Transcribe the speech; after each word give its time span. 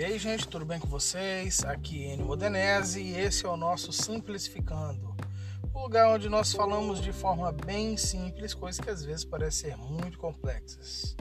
E 0.00 0.02
aí, 0.02 0.18
gente, 0.18 0.48
tudo 0.48 0.64
bem 0.64 0.80
com 0.80 0.88
vocês? 0.88 1.62
Aqui 1.62 2.06
é 2.06 2.14
Enio 2.14 2.24
Modenese 2.24 3.02
e 3.02 3.14
esse 3.18 3.44
é 3.44 3.48
o 3.50 3.54
nosso 3.54 3.92
Simplificando, 3.92 5.14
o 5.74 5.78
lugar 5.78 6.08
onde 6.08 6.26
nós 6.26 6.54
falamos 6.54 7.02
de 7.02 7.12
forma 7.12 7.52
bem 7.52 7.98
simples 7.98 8.54
coisas 8.54 8.82
que 8.82 8.88
às 8.88 9.04
vezes 9.04 9.26
parecem 9.26 9.72
ser 9.72 9.76
muito 9.76 10.16
complexas. 10.16 11.14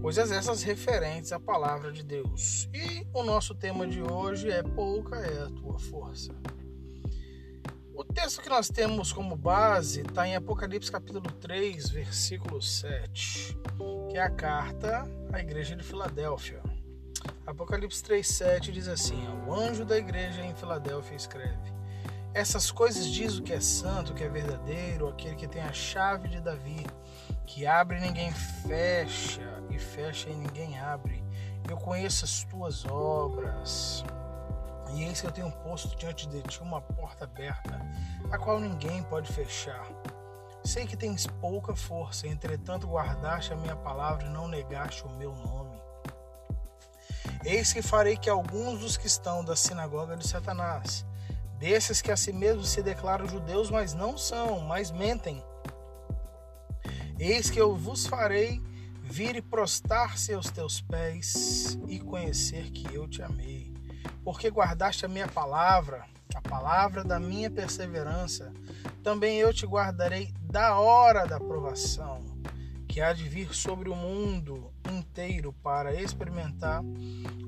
Coisas 0.00 0.30
essas 0.30 0.62
referentes 0.62 1.32
à 1.32 1.40
palavra 1.40 1.90
de 1.90 2.04
Deus. 2.04 2.68
E 2.72 3.04
o 3.12 3.24
nosso 3.24 3.56
tema 3.56 3.84
de 3.88 4.00
hoje 4.00 4.52
é 4.52 4.62
Pouca 4.62 5.16
é 5.16 5.42
a 5.42 5.50
tua 5.50 5.76
força. 5.76 6.30
O 7.92 8.04
texto 8.04 8.40
que 8.40 8.48
nós 8.48 8.68
temos 8.68 9.12
como 9.12 9.34
base 9.34 10.02
está 10.02 10.28
em 10.28 10.36
Apocalipse 10.36 10.92
capítulo 10.92 11.28
3, 11.40 11.90
versículo 11.90 12.62
7, 12.62 13.58
que 14.08 14.16
é 14.16 14.22
a 14.22 14.30
carta 14.30 15.10
à 15.32 15.40
igreja 15.40 15.74
de 15.74 15.82
Filadélfia. 15.82 16.75
Apocalipse 17.46 18.02
3,7 18.02 18.72
diz 18.72 18.88
assim: 18.88 19.24
O 19.46 19.54
anjo 19.54 19.84
da 19.84 19.96
igreja 19.96 20.42
em 20.42 20.52
Filadélfia 20.52 21.14
escreve: 21.14 21.72
Essas 22.34 22.72
coisas 22.72 23.06
diz 23.06 23.38
o 23.38 23.42
que 23.42 23.52
é 23.52 23.60
santo, 23.60 24.10
o 24.10 24.14
que 24.16 24.24
é 24.24 24.28
verdadeiro, 24.28 25.08
aquele 25.08 25.36
que 25.36 25.46
tem 25.46 25.62
a 25.62 25.72
chave 25.72 26.26
de 26.26 26.40
Davi, 26.40 26.84
que 27.46 27.64
abre 27.64 27.98
e 27.98 28.00
ninguém 28.00 28.32
fecha, 28.32 29.62
e 29.70 29.78
fecha 29.78 30.28
e 30.28 30.34
ninguém 30.34 30.76
abre. 30.80 31.22
Eu 31.70 31.76
conheço 31.76 32.24
as 32.24 32.42
tuas 32.42 32.84
obras. 32.84 34.04
E 34.92 35.04
eis 35.04 35.20
que 35.20 35.26
eu 35.28 35.32
tenho 35.32 35.50
posto 35.52 35.96
diante 35.96 36.28
de 36.28 36.42
ti 36.42 36.60
uma 36.60 36.80
porta 36.80 37.24
aberta, 37.24 37.80
a 38.30 38.38
qual 38.38 38.58
ninguém 38.58 39.04
pode 39.04 39.32
fechar. 39.32 39.86
Sei 40.64 40.84
que 40.84 40.96
tens 40.96 41.28
pouca 41.28 41.76
força, 41.76 42.26
entretanto 42.26 42.88
guardaste 42.88 43.52
a 43.52 43.56
minha 43.56 43.76
palavra 43.76 44.26
e 44.26 44.30
não 44.30 44.48
negaste 44.48 45.04
o 45.04 45.10
meu 45.10 45.32
nome. 45.32 45.85
Eis 47.48 47.72
que 47.72 47.80
farei 47.80 48.16
que 48.16 48.28
alguns 48.28 48.80
dos 48.80 48.96
que 48.96 49.06
estão 49.06 49.44
da 49.44 49.54
sinagoga 49.54 50.16
de 50.16 50.26
Satanás, 50.26 51.06
desses 51.60 52.02
que 52.02 52.10
a 52.10 52.16
si 52.16 52.32
mesmos 52.32 52.68
se 52.68 52.82
declaram 52.82 53.28
judeus, 53.28 53.70
mas 53.70 53.94
não 53.94 54.18
são, 54.18 54.58
mas 54.58 54.90
mentem. 54.90 55.40
Eis 57.16 57.48
que 57.48 57.60
eu 57.60 57.76
vos 57.76 58.04
farei 58.04 58.60
vir 59.00 59.36
e 59.36 59.40
prostrar-se 59.40 60.34
aos 60.34 60.50
teus 60.50 60.80
pés 60.80 61.78
e 61.86 62.00
conhecer 62.00 62.68
que 62.72 62.92
eu 62.92 63.06
te 63.06 63.22
amei. 63.22 63.72
Porque 64.24 64.48
guardaste 64.50 65.06
a 65.06 65.08
minha 65.08 65.28
palavra, 65.28 66.04
a 66.34 66.40
palavra 66.40 67.04
da 67.04 67.20
minha 67.20 67.48
perseverança, 67.48 68.52
também 69.04 69.38
eu 69.38 69.54
te 69.54 69.64
guardarei 69.64 70.34
da 70.42 70.80
hora 70.80 71.24
da 71.28 71.38
provação, 71.38 72.24
que 72.96 73.02
há 73.02 73.12
de 73.12 73.28
vir 73.28 73.54
sobre 73.54 73.90
o 73.90 73.94
mundo 73.94 74.72
inteiro 74.90 75.52
para 75.62 75.94
experimentar 75.94 76.82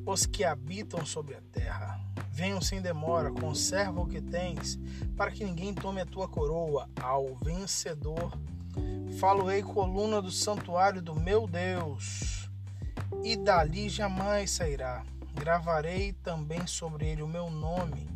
os 0.04 0.26
que 0.26 0.44
habitam 0.44 1.06
sobre 1.06 1.36
a 1.36 1.40
terra. 1.50 1.98
Venham 2.30 2.60
sem 2.60 2.82
demora, 2.82 3.32
conserva 3.32 3.98
o 3.98 4.06
que 4.06 4.20
tens, 4.20 4.78
para 5.16 5.30
que 5.30 5.46
ninguém 5.46 5.72
tome 5.72 6.02
a 6.02 6.04
tua 6.04 6.28
coroa. 6.28 6.86
Ao 7.00 7.34
vencedor, 7.36 8.30
falo-ei 9.18 9.62
coluna 9.62 10.20
do 10.20 10.30
santuário 10.30 11.00
do 11.00 11.14
meu 11.14 11.46
Deus, 11.46 12.50
e 13.24 13.34
dali 13.34 13.88
jamais 13.88 14.50
sairá. 14.50 15.02
Gravarei 15.32 16.12
também 16.12 16.66
sobre 16.66 17.08
ele 17.08 17.22
o 17.22 17.26
meu 17.26 17.48
nome, 17.48 18.06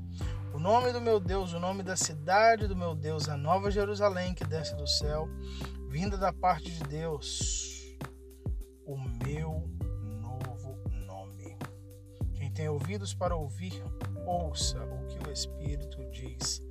o 0.53 0.59
nome 0.59 0.93
do 0.93 1.01
meu 1.01 1.19
Deus, 1.19 1.55
o 1.55 1.59
nome 1.59 1.83
da 1.83 1.97
cidade 1.97 2.67
do 2.67 2.77
meu 2.77 2.95
Deus, 2.95 3.27
a 3.27 3.39
nova 3.39 3.71
Jerusalém 3.71 4.35
que 4.35 4.45
desce 4.45 4.77
do 4.77 4.87
céu, 4.87 5.27
vinda 5.93 6.17
da 6.17 6.33
parte 6.33 6.71
de 6.71 6.85
Deus, 6.85 7.99
o 8.87 8.97
meu 8.97 9.71
tem 12.55 12.69
ouvidos 12.69 13.15
para 13.15 13.35
ouvir, 13.35 13.83
ouça 14.27 14.79
o 14.85 15.07
que 15.07 15.29
o 15.29 15.33
Espírito 15.33 15.99
diz 16.11 16.63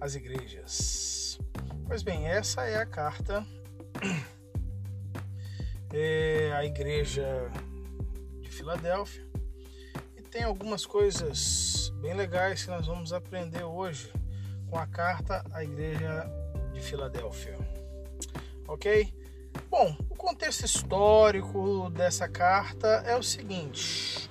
às 0.00 0.14
igrejas. 0.14 1.38
Pois 1.86 2.02
bem, 2.02 2.26
essa 2.26 2.64
é 2.64 2.76
a 2.76 2.86
carta 2.86 3.46
é 5.92 6.52
a 6.54 6.64
igreja 6.64 7.50
de 8.40 8.50
Filadélfia 8.50 9.26
e 10.16 10.22
tem 10.22 10.44
algumas 10.44 10.86
coisas 10.86 11.92
bem 12.00 12.14
legais 12.14 12.64
que 12.64 12.70
nós 12.70 12.86
vamos 12.86 13.12
aprender 13.12 13.64
hoje 13.64 14.12
com 14.70 14.78
a 14.78 14.86
carta 14.86 15.44
à 15.52 15.62
igreja 15.62 16.26
de 16.72 16.80
Filadélfia. 16.80 17.75
Ok? 18.68 19.12
Bom, 19.70 19.96
o 20.10 20.14
contexto 20.14 20.64
histórico 20.64 21.90
dessa 21.90 22.28
carta 22.28 22.88
é 23.06 23.16
o 23.16 23.22
seguinte: 23.22 24.28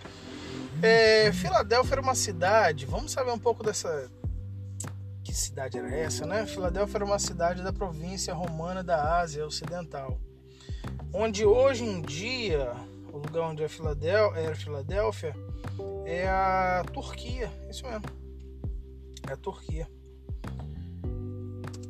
é, 0.81 1.31
Filadélfia 1.31 1.95
era 1.95 2.01
uma 2.01 2.15
cidade, 2.15 2.85
vamos 2.85 3.11
saber 3.11 3.31
um 3.31 3.39
pouco 3.39 3.63
dessa. 3.63 4.09
Que 5.23 5.33
cidade 5.33 5.77
era 5.77 5.89
essa, 5.95 6.25
né? 6.25 6.45
Filadélfia 6.45 6.97
era 6.97 7.05
uma 7.05 7.19
cidade 7.19 7.63
da 7.63 7.73
província 7.73 8.33
romana 8.33 8.83
da 8.83 9.19
Ásia 9.19 9.45
Ocidental, 9.45 10.19
onde 11.11 11.45
hoje 11.45 11.83
em 11.83 12.01
dia, 12.01 12.71
o 13.11 13.17
lugar 13.17 13.49
onde 13.49 13.63
é 13.63 13.67
Filadélfia, 13.67 14.39
era 14.39 14.55
Filadélfia 14.55 15.35
é 16.05 16.27
a 16.27 16.85
Turquia, 16.93 17.51
isso 17.69 17.85
mesmo, 17.87 18.05
é 19.27 19.33
a 19.33 19.37
Turquia. 19.37 19.87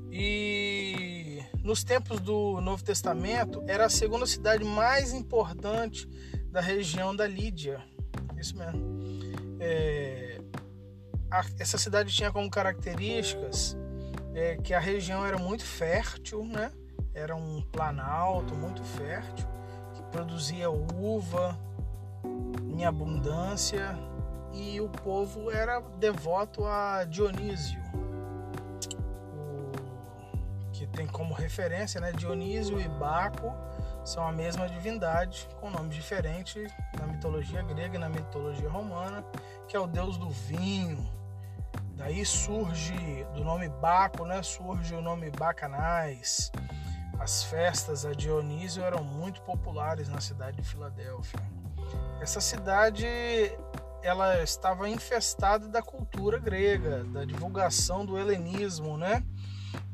E 0.09 1.24
nos 1.65 1.83
tempos 1.83 2.21
do 2.21 2.61
Novo 2.61 2.83
Testamento 2.83 3.61
era 3.67 3.87
a 3.87 3.89
segunda 3.89 4.25
cidade 4.25 4.63
mais 4.63 5.11
importante 5.11 6.07
da 6.51 6.61
região 6.61 7.13
da 7.13 7.27
Lídia 7.27 7.83
isso 8.45 8.57
mesmo. 8.57 8.79
É, 9.59 10.39
a, 11.31 11.43
essa 11.59 11.77
cidade 11.77 12.13
tinha 12.13 12.31
como 12.31 12.49
características 12.49 13.75
é, 14.33 14.57
que 14.57 14.73
a 14.73 14.79
região 14.79 15.25
era 15.25 15.37
muito 15.37 15.65
fértil, 15.65 16.45
né? 16.45 16.71
Era 17.13 17.35
um 17.35 17.61
planalto 17.71 18.53
muito 18.53 18.83
fértil, 18.83 19.47
que 19.93 20.01
produzia 20.11 20.69
uva 20.69 21.57
em 22.69 22.85
abundância 22.85 23.97
e 24.53 24.79
o 24.81 24.89
povo 24.89 25.49
era 25.49 25.79
devoto 25.97 26.65
a 26.65 27.05
Dionísio, 27.05 27.81
tem 30.95 31.05
como 31.05 31.33
referência 31.33 31.99
né, 31.99 32.11
Dionísio 32.13 32.79
e 32.79 32.87
Baco 32.87 33.53
são 34.05 34.25
a 34.25 34.31
mesma 34.31 34.69
divindade 34.69 35.47
com 35.59 35.69
nome 35.69 35.89
diferente 35.89 36.65
na 36.97 37.07
mitologia 37.07 37.61
grega 37.63 37.95
e 37.95 37.99
na 37.99 38.07
mitologia 38.07 38.69
romana, 38.69 39.23
que 39.67 39.75
é 39.75 39.79
o 39.79 39.87
deus 39.87 40.17
do 40.17 40.29
vinho. 40.29 41.11
Daí 41.95 42.25
surge 42.25 43.25
do 43.33 43.43
nome 43.43 43.67
Baco, 43.67 44.25
né? 44.25 44.43
Surge 44.43 44.93
o 44.93 45.01
nome 45.01 45.31
Bacanais. 45.31 46.51
As 47.19 47.43
festas 47.45 48.05
a 48.05 48.11
Dionísio 48.11 48.83
eram 48.83 49.03
muito 49.03 49.41
populares 49.41 50.07
na 50.07 50.21
cidade 50.21 50.57
de 50.57 50.67
Filadélfia. 50.67 51.39
Essa 52.21 52.41
cidade 52.41 53.07
ela 54.03 54.43
estava 54.43 54.87
infestada 54.87 55.67
da 55.67 55.81
cultura 55.81 56.37
grega, 56.37 57.03
da 57.05 57.25
divulgação 57.25 58.05
do 58.05 58.19
helenismo, 58.19 58.97
né? 58.97 59.23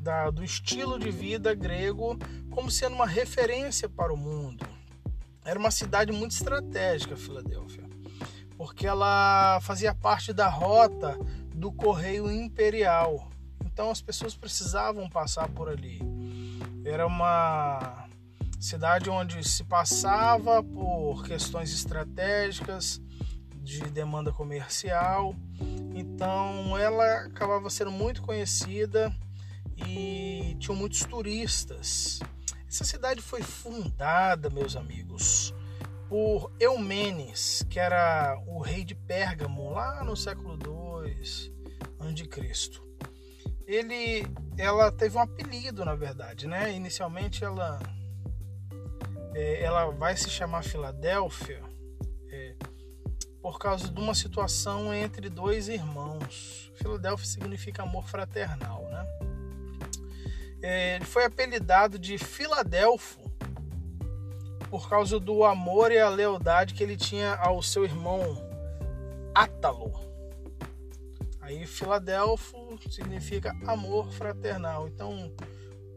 Da, 0.00 0.30
do 0.30 0.42
estilo 0.42 0.98
de 0.98 1.10
vida 1.10 1.54
grego 1.54 2.18
como 2.50 2.70
sendo 2.70 2.94
uma 2.94 3.06
referência 3.06 3.88
para 3.88 4.12
o 4.12 4.16
mundo. 4.16 4.66
Era 5.44 5.58
uma 5.58 5.70
cidade 5.70 6.12
muito 6.12 6.32
estratégica, 6.32 7.16
Filadélfia, 7.16 7.84
porque 8.56 8.86
ela 8.86 9.58
fazia 9.62 9.94
parte 9.94 10.32
da 10.32 10.48
rota 10.48 11.18
do 11.54 11.72
correio 11.72 12.30
imperial. 12.30 13.28
Então 13.64 13.90
as 13.90 14.00
pessoas 14.00 14.36
precisavam 14.36 15.08
passar 15.08 15.48
por 15.48 15.68
ali. 15.68 16.00
Era 16.84 17.06
uma 17.06 18.06
cidade 18.60 19.10
onde 19.10 19.42
se 19.48 19.64
passava 19.64 20.62
por 20.62 21.24
questões 21.24 21.72
estratégicas 21.72 23.00
de 23.62 23.80
demanda 23.90 24.32
comercial. 24.32 25.34
Então 25.94 26.76
ela 26.78 27.26
acabava 27.26 27.68
sendo 27.70 27.90
muito 27.90 28.22
conhecida 28.22 29.12
e 29.88 30.56
tinha 30.58 30.76
muitos 30.76 31.00
turistas. 31.00 32.20
Essa 32.68 32.84
cidade 32.84 33.20
foi 33.20 33.42
fundada, 33.42 34.48
meus 34.48 34.76
amigos, 34.76 35.54
por 36.08 36.52
Eumenes, 36.58 37.64
que 37.68 37.78
era 37.78 38.38
o 38.46 38.60
rei 38.60 38.84
de 38.84 38.94
Pérgamo 38.94 39.70
lá 39.70 40.02
no 40.04 40.16
século 40.16 40.58
II 40.58 40.82
a.C. 42.02 42.80
Ele, 43.66 44.26
ela 44.58 44.90
teve 44.90 45.16
um 45.16 45.20
apelido, 45.20 45.84
na 45.84 45.94
verdade, 45.94 46.46
né? 46.46 46.72
Inicialmente 46.72 47.44
ela, 47.44 47.78
é, 49.34 49.62
ela 49.62 49.90
vai 49.90 50.16
se 50.16 50.28
chamar 50.28 50.62
Filadélfia 50.64 51.62
é, 52.28 52.54
por 53.40 53.58
causa 53.58 53.88
de 53.88 54.00
uma 54.00 54.14
situação 54.14 54.92
entre 54.92 55.30
dois 55.30 55.68
irmãos. 55.68 56.72
Filadélfia 56.74 57.26
significa 57.26 57.82
amor 57.82 58.04
fraternal, 58.04 58.82
né? 58.90 59.06
Ele 60.62 61.04
foi 61.04 61.24
apelidado 61.24 61.98
de 61.98 62.16
Filadelfo 62.16 63.20
por 64.70 64.88
causa 64.88 65.18
do 65.18 65.44
amor 65.44 65.90
e 65.92 65.98
a 65.98 66.08
lealdade 66.08 66.72
que 66.72 66.82
ele 66.82 66.96
tinha 66.96 67.34
ao 67.34 67.62
seu 67.62 67.84
irmão 67.84 68.20
Átalo. 69.34 69.92
Aí 71.40 71.66
Filadelfo 71.66 72.78
significa 72.88 73.54
amor 73.66 74.10
fraternal. 74.12 74.86
Então, 74.86 75.32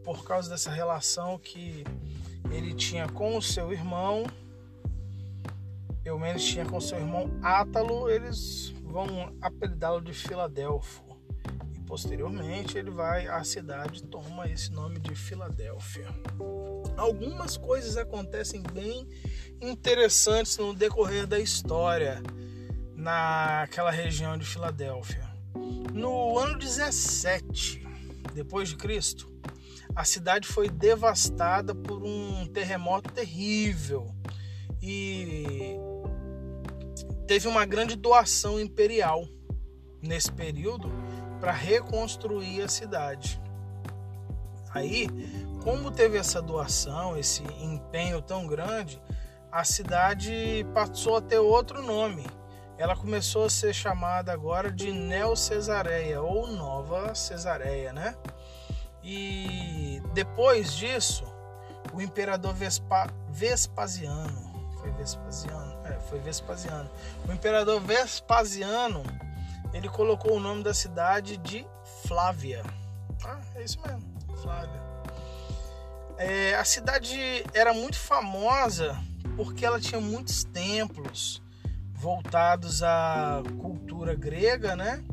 por 0.04 0.24
causa 0.24 0.50
dessa 0.50 0.70
relação 0.70 1.38
que 1.38 1.84
ele 2.50 2.74
tinha 2.74 3.08
com 3.08 3.36
o 3.36 3.42
seu 3.42 3.72
irmão, 3.72 4.26
menos 6.18 6.44
tinha 6.44 6.66
com 6.66 6.80
seu 6.80 6.98
irmão 6.98 7.30
Átalo, 7.40 8.10
eles 8.10 8.74
vão 8.82 9.32
apelidá-lo 9.40 10.00
de 10.00 10.12
Filadelfo. 10.12 11.05
Posteriormente 11.86 12.76
ele 12.76 12.90
vai 12.90 13.28
à 13.28 13.44
cidade 13.44 14.02
toma 14.02 14.48
esse 14.48 14.72
nome 14.72 14.98
de 14.98 15.14
Filadélfia. 15.14 16.08
Algumas 16.96 17.56
coisas 17.56 17.96
acontecem 17.96 18.62
bem 18.72 19.08
interessantes 19.60 20.58
no 20.58 20.74
decorrer 20.74 21.26
da 21.26 21.38
história 21.38 22.22
naquela 22.94 23.90
região 23.90 24.36
de 24.36 24.44
Filadélfia. 24.44 25.24
No 25.94 26.38
ano 26.38 26.58
17 26.58 27.86
depois 28.34 28.68
de 28.68 28.76
Cristo, 28.76 29.32
a 29.94 30.04
cidade 30.04 30.48
foi 30.48 30.68
devastada 30.68 31.74
por 31.74 32.02
um 32.02 32.46
terremoto 32.46 33.12
terrível 33.12 34.12
e 34.82 35.76
teve 37.26 37.48
uma 37.48 37.64
grande 37.64 37.96
doação 37.96 38.60
imperial 38.60 39.26
nesse 40.02 40.30
período 40.30 41.05
para 41.36 41.52
reconstruir 41.52 42.62
a 42.62 42.68
cidade. 42.68 43.40
Aí, 44.72 45.08
como 45.62 45.90
teve 45.90 46.18
essa 46.18 46.42
doação, 46.42 47.16
esse 47.16 47.42
empenho 47.60 48.20
tão 48.20 48.46
grande, 48.46 49.00
a 49.50 49.64
cidade 49.64 50.66
passou 50.74 51.16
a 51.16 51.20
ter 51.20 51.38
outro 51.38 51.82
nome. 51.82 52.26
Ela 52.78 52.94
começou 52.94 53.46
a 53.46 53.50
ser 53.50 53.72
chamada 53.72 54.32
agora 54.32 54.70
de 54.70 54.92
Neo 54.92 55.34
Cesareia 55.34 56.20
ou 56.20 56.46
Nova 56.46 57.14
Cesareia, 57.14 57.92
né? 57.92 58.14
E 59.02 60.02
depois 60.12 60.74
disso, 60.74 61.24
o 61.94 62.02
imperador 62.02 62.52
Vespa, 62.52 63.06
Vespasiano, 63.30 64.46
foi 64.78 64.90
Vespasiano, 64.90 65.78
é, 65.86 65.92
foi 66.00 66.18
Vespasiano. 66.18 66.90
O 67.26 67.32
imperador 67.32 67.80
Vespasiano, 67.80 69.02
ele 69.76 69.88
colocou 69.88 70.36
o 70.36 70.40
nome 70.40 70.62
da 70.62 70.72
cidade 70.72 71.36
de 71.36 71.66
Flávia. 72.06 72.62
Ah, 73.24 73.40
é 73.54 73.62
isso 73.62 73.78
mesmo, 73.80 74.02
Flávia. 74.42 74.80
É, 76.18 76.54
a 76.54 76.64
cidade 76.64 77.18
era 77.52 77.74
muito 77.74 77.98
famosa 77.98 78.98
porque 79.36 79.66
ela 79.66 79.78
tinha 79.78 80.00
muitos 80.00 80.44
templos 80.44 81.42
voltados 81.92 82.82
à 82.82 83.42
cultura 83.58 84.14
grega, 84.14 84.74
né? 84.74 85.04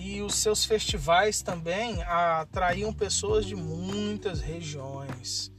e 0.00 0.22
os 0.22 0.36
seus 0.36 0.64
festivais 0.64 1.42
também 1.42 2.02
atraíam 2.04 2.90
pessoas 2.90 3.44
de 3.44 3.54
muitas 3.54 4.40
regiões 4.40 5.52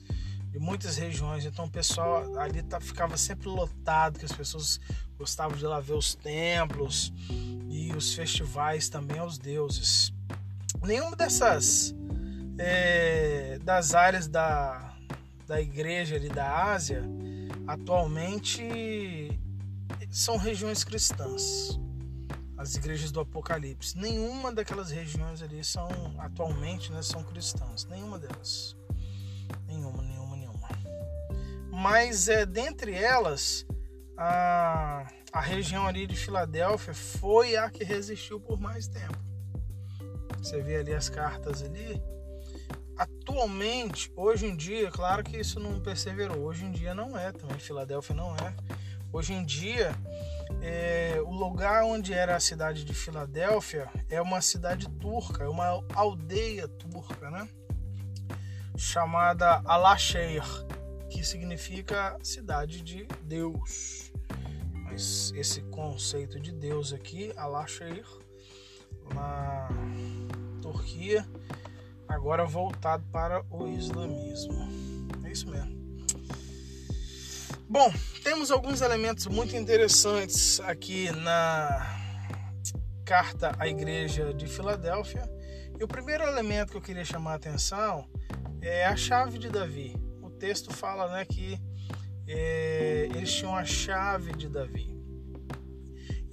de 0.50 0.58
muitas 0.58 0.98
regiões 0.98 1.46
então 1.46 1.66
o 1.66 1.70
pessoal 1.70 2.38
ali 2.40 2.64
tá, 2.64 2.82
ficava 2.82 3.16
sempre 3.18 3.48
lotado 3.48 4.18
que 4.18 4.26
as 4.26 4.32
pessoas 4.32 4.80
gostavam 5.22 5.56
de 5.56 5.64
lá 5.64 5.80
ver 5.80 5.94
os 5.94 6.16
templos 6.16 7.14
e 7.70 7.94
os 7.94 8.16
festivais 8.16 8.90
também 8.90 9.20
aos 9.20 9.38
deuses 9.38 10.12
nenhuma 10.84 11.16
dessas 11.16 11.96
é, 12.58 13.60
das 13.64 13.94
áreas 13.94 14.28
da, 14.28 14.96
da 15.48 15.62
igreja 15.62 16.16
ali 16.16 16.28
da 16.28 16.74
Ásia 16.74 17.04
atualmente 17.68 19.40
são 20.10 20.38
regiões 20.38 20.84
cristãs 20.84 21.80
as 22.62 22.76
igrejas 22.76 23.12
do 23.12 23.20
Apocalipse. 23.20 23.98
Nenhuma 23.98 24.52
daquelas 24.52 24.92
regiões 24.92 25.42
ali 25.42 25.64
são 25.64 25.90
atualmente, 26.20 26.92
né, 26.92 27.02
são 27.02 27.24
cristãs. 27.24 27.86
Nenhuma 27.86 28.20
delas. 28.20 28.78
Nenhuma, 29.66 30.04
nenhuma, 30.04 30.36
nenhuma. 30.36 30.70
Mas 31.72 32.28
é 32.28 32.46
dentre 32.46 32.94
elas 32.94 33.66
a, 34.18 35.08
a 35.32 35.40
região 35.40 35.88
ali 35.88 36.06
de 36.06 36.16
Filadélfia 36.16 36.94
foi 36.94 37.56
a 37.56 37.70
que 37.70 37.84
resistiu 37.84 38.40
por 38.40 38.60
mais 38.60 38.88
tempo. 38.88 39.18
Você 40.38 40.62
vê 40.62 40.78
ali 40.78 40.94
as 40.94 41.10
cartas 41.10 41.62
ali. 41.62 42.02
Atualmente, 42.98 44.12
hoje 44.16 44.46
em 44.46 44.56
dia, 44.56 44.92
claro 44.92 45.24
que 45.24 45.38
isso 45.38 45.60
não 45.60 45.80
perseverou. 45.80 46.40
Hoje 46.40 46.66
em 46.66 46.72
dia 46.72 46.94
não 46.94 47.18
é 47.18 47.32
também. 47.32 47.58
Filadélfia 47.60 48.16
não 48.16 48.36
é. 48.36 48.54
Hoje 49.12 49.34
em 49.34 49.44
dia 49.46 49.96
é, 50.62 51.22
o 51.26 51.32
lugar 51.32 51.84
onde 51.84 52.14
era 52.14 52.36
a 52.36 52.40
cidade 52.40 52.84
de 52.84 52.94
Filadélfia 52.94 53.90
é 54.10 54.22
uma 54.22 54.42
cidade 54.42 54.90
turca, 54.90 55.44
é 55.44 55.48
uma 55.48 55.84
aldeia 55.94 56.68
turca, 56.68 57.30
né? 57.30 57.48
Chamada 58.78 59.62
Alasheir, 59.66 60.44
que 61.10 61.24
significa 61.24 62.18
cidade 62.24 62.82
de 62.82 63.08
Deus. 63.24 64.01
Mas 64.92 65.32
esse 65.38 65.62
conceito 65.62 66.38
de 66.38 66.52
Deus 66.52 66.92
aqui, 66.92 67.32
Alasheir, 67.38 68.06
na 69.14 69.70
Turquia, 70.62 71.26
agora 72.10 72.46
voltado 72.46 73.02
para 73.10 73.42
o 73.50 73.70
islamismo. 73.70 74.68
É 75.24 75.32
isso 75.32 75.50
mesmo. 75.50 75.80
Bom, 77.70 77.90
temos 78.22 78.52
alguns 78.52 78.82
elementos 78.82 79.28
muito 79.28 79.56
interessantes 79.56 80.60
aqui 80.60 81.10
na 81.10 81.98
carta 83.06 83.56
à 83.58 83.70
igreja 83.70 84.34
de 84.34 84.46
Filadélfia. 84.46 85.24
E 85.80 85.84
o 85.84 85.88
primeiro 85.88 86.26
elemento 86.26 86.72
que 86.72 86.78
eu 86.78 86.82
queria 86.82 87.06
chamar 87.06 87.32
a 87.32 87.36
atenção 87.36 88.10
é 88.62 88.86
a 88.86 88.96
chave 88.98 89.40
de 89.40 89.48
Davi. 89.48 89.96
O 90.22 90.30
texto 90.30 90.74
fala 90.74 91.10
né, 91.14 91.24
que 91.24 91.58
é, 92.34 93.10
eles 93.16 93.34
tinham 93.34 93.56
a 93.56 93.66
chave 93.66 94.32
de 94.34 94.48
Davi. 94.48 94.90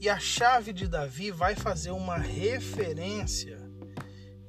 E 0.00 0.08
a 0.08 0.18
chave 0.18 0.72
de 0.72 0.86
Davi 0.86 1.30
vai 1.30 1.56
fazer 1.56 1.90
uma 1.90 2.16
referência. 2.16 3.58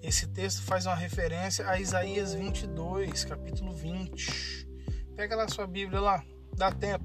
Esse 0.02 0.28
texto 0.28 0.62
faz 0.62 0.86
uma 0.86 0.96
referência 0.96 1.68
a 1.68 1.80
Isaías 1.80 2.34
22, 2.34 3.26
capítulo 3.26 3.74
20. 3.74 4.68
Pega 5.16 5.36
lá 5.36 5.48
sua 5.48 5.66
Bíblia 5.66 6.00
lá, 6.00 6.24
dá 6.56 6.72
tempo. 6.72 7.04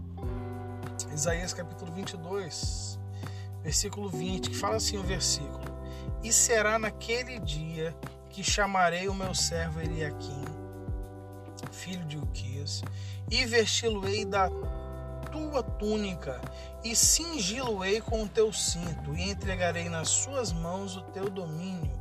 Isaías 1.12 1.52
capítulo 1.54 1.92
22, 1.92 2.98
versículo 3.62 4.08
20, 4.10 4.50
que 4.50 4.56
fala 4.56 4.76
assim 4.76 4.98
o 4.98 5.02
versículo: 5.02 5.64
E 6.22 6.32
será 6.32 6.78
naquele 6.78 7.38
dia 7.38 7.96
que 8.30 8.42
chamarei 8.42 9.08
o 9.08 9.14
meu 9.14 9.34
servo 9.34 9.80
Eliaquim, 9.80 10.44
filho 11.84 12.04
de 12.06 12.16
Uquias, 12.16 12.82
e 13.30 13.44
vesti-lo-ei 13.44 14.24
da 14.24 14.48
tua 15.30 15.62
túnica, 15.62 16.40
e 16.82 16.96
cingi-lo-ei 16.96 18.00
com 18.00 18.22
o 18.22 18.28
teu 18.28 18.50
cinto, 18.52 19.14
e 19.14 19.30
entregarei 19.30 19.90
nas 19.90 20.08
suas 20.08 20.50
mãos 20.50 20.96
o 20.96 21.02
teu 21.02 21.28
domínio, 21.28 21.92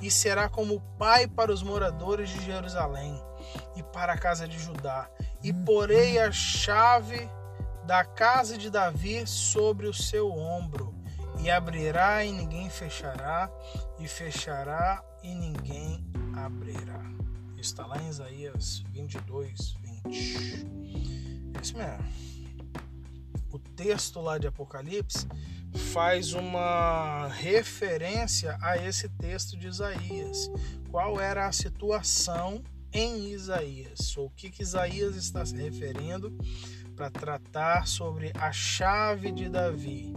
e 0.00 0.10
será 0.10 0.48
como 0.48 0.80
pai 0.98 1.26
para 1.26 1.52
os 1.52 1.62
moradores 1.62 2.30
de 2.30 2.44
Jerusalém 2.44 3.22
e 3.76 3.82
para 3.82 4.14
a 4.14 4.18
casa 4.18 4.48
de 4.48 4.58
Judá, 4.58 5.10
e 5.42 5.52
porei 5.52 6.18
a 6.18 6.32
chave 6.32 7.28
da 7.84 8.04
casa 8.04 8.56
de 8.56 8.70
Davi 8.70 9.26
sobre 9.26 9.86
o 9.86 9.94
seu 9.94 10.32
ombro, 10.32 10.94
e 11.40 11.50
abrirá 11.50 12.24
e 12.24 12.32
ninguém 12.32 12.70
fechará, 12.70 13.50
e 13.98 14.08
fechará 14.08 15.04
e 15.22 15.34
ninguém 15.34 16.02
abrirá. 16.34 17.04
Está 17.58 17.86
lá 17.86 18.00
em 18.02 18.08
Isaías 18.08 18.84
22, 18.92 19.76
20. 20.04 20.66
É 21.54 21.60
isso 21.60 21.76
mesmo. 21.76 22.06
O 23.50 23.58
texto 23.58 24.20
lá 24.20 24.38
de 24.38 24.46
Apocalipse 24.46 25.26
faz 25.92 26.32
uma 26.32 27.28
referência 27.28 28.56
a 28.60 28.76
esse 28.76 29.08
texto 29.08 29.56
de 29.56 29.68
Isaías. 29.68 30.50
Qual 30.90 31.20
era 31.20 31.46
a 31.46 31.52
situação 31.52 32.62
em 32.92 33.32
Isaías? 33.32 34.16
Ou 34.16 34.26
o 34.26 34.30
que, 34.30 34.50
que 34.50 34.62
Isaías 34.62 35.16
está 35.16 35.44
se 35.44 35.56
referindo 35.56 36.36
para 36.96 37.10
tratar 37.10 37.86
sobre 37.86 38.32
a 38.40 38.50
chave 38.50 39.30
de 39.30 39.50
Davi. 39.50 40.14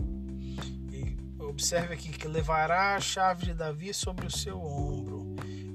E 0.92 1.18
observe 1.44 1.94
aqui 1.94 2.10
que 2.10 2.28
levará 2.28 2.96
a 2.96 3.02
chave 3.02 3.48
de 3.48 3.54
Davi 3.54 3.94
sobre 3.94 4.26
o 4.26 4.32
seu 4.32 4.58
ombro. 4.58 5.19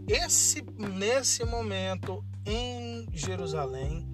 Esse 0.07 0.63
nesse 0.77 1.45
momento 1.45 2.23
em 2.45 3.07
Jerusalém, 3.13 4.07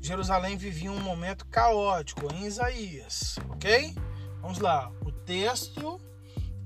Jerusalém 0.00 0.56
vivia 0.56 0.90
um 0.90 1.00
momento 1.00 1.46
caótico 1.46 2.32
em 2.34 2.44
Isaías, 2.44 3.36
ok? 3.50 3.94
Vamos 4.40 4.58
lá, 4.58 4.90
o 5.04 5.12
texto 5.12 6.00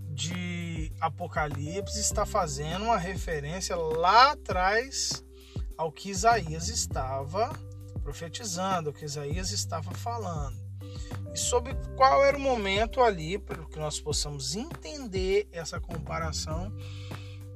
de 0.08 0.90
Apocalipse 1.00 2.00
está 2.00 2.24
fazendo 2.24 2.84
uma 2.84 2.98
referência 2.98 3.76
lá 3.76 4.32
atrás 4.32 5.22
ao 5.76 5.92
que 5.92 6.10
Isaías 6.10 6.68
estava 6.68 7.52
profetizando, 8.02 8.90
o 8.90 8.92
que 8.92 9.04
Isaías 9.04 9.50
estava 9.50 9.90
falando. 9.92 10.56
E 11.32 11.36
sobre 11.36 11.74
qual 11.96 12.24
era 12.24 12.36
o 12.36 12.40
momento 12.40 13.00
ali, 13.02 13.38
para 13.38 13.64
que 13.64 13.78
nós 13.78 14.00
possamos 14.00 14.54
entender 14.54 15.48
essa 15.52 15.80
comparação 15.80 16.72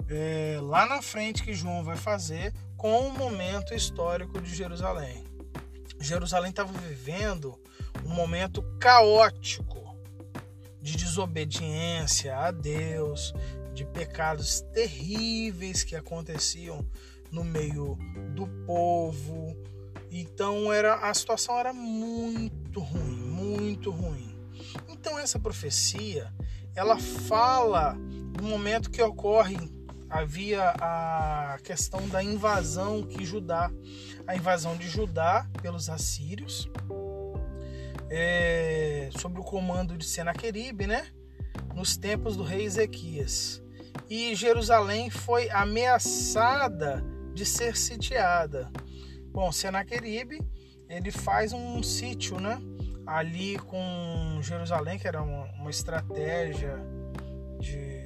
é, 0.09 0.59
lá 0.63 0.87
na 0.87 1.03
frente 1.03 1.43
que 1.43 1.55
João 1.55 1.83
vai 1.83 1.97
fazer 1.97 2.53
com 2.77 3.09
o 3.09 3.19
momento 3.19 3.75
histórico 3.75 4.41
de 4.41 4.55
Jerusalém. 4.55 5.25
Jerusalém 6.01 6.51
estava 6.51 6.73
vivendo 6.73 7.59
um 8.05 8.11
momento 8.11 8.63
caótico 8.79 9.97
de 10.81 10.97
desobediência 10.97 12.37
a 12.37 12.51
Deus, 12.51 13.35
de 13.75 13.85
pecados 13.85 14.61
terríveis 14.73 15.83
que 15.83 15.97
aconteciam 15.97 16.87
no 17.31 17.43
meio 17.43 17.99
do 18.35 18.47
povo. 18.67 19.57
Então 20.11 20.73
era 20.73 20.95
a 20.95 21.13
situação 21.13 21.59
era 21.59 21.73
muito 21.73 22.81
ruim, 22.81 23.17
muito 23.17 23.91
ruim. 23.91 24.39
Então 24.89 25.19
essa 25.19 25.39
profecia, 25.39 26.33
ela 26.75 26.99
fala 26.99 27.97
do 28.33 28.45
momento 28.45 28.91
que 28.91 29.03
ocorre 29.03 29.57
havia 30.09 30.71
a 30.81 31.59
questão 31.63 32.07
da 32.09 32.23
invasão 32.23 33.03
que 33.03 33.25
Judá, 33.25 33.71
a 34.27 34.37
invasão 34.37 34.77
de 34.77 34.89
Judá 34.89 35.49
pelos 35.61 35.89
assírios, 35.89 36.71
é, 38.09 39.11
sob 39.19 39.41
o 39.41 39.45
comando 39.45 39.97
de 39.97 40.05
Senaqueribe, 40.05 40.87
né? 40.87 41.09
Nos 41.75 41.97
tempos 41.97 42.37
do 42.37 42.43
rei 42.43 42.65
Ezequias. 42.65 43.63
E 44.09 44.35
Jerusalém 44.35 45.11
foi 45.11 45.51
ameaçada 45.51 47.05
de 47.35 47.45
ser 47.45 47.77
sitiada. 47.77 48.71
Bom, 49.33 49.51
Senaqueribe, 49.51 50.41
ele 50.89 51.11
faz 51.11 51.53
um 51.53 51.83
sítio, 51.83 52.41
né? 52.41 52.59
Ali 53.07 53.59
com 53.59 54.41
Jerusalém, 54.41 54.99
que 54.99 55.07
era 55.07 55.23
uma, 55.23 55.45
uma 55.55 55.71
estratégia 55.71 56.79
de, 57.59 58.06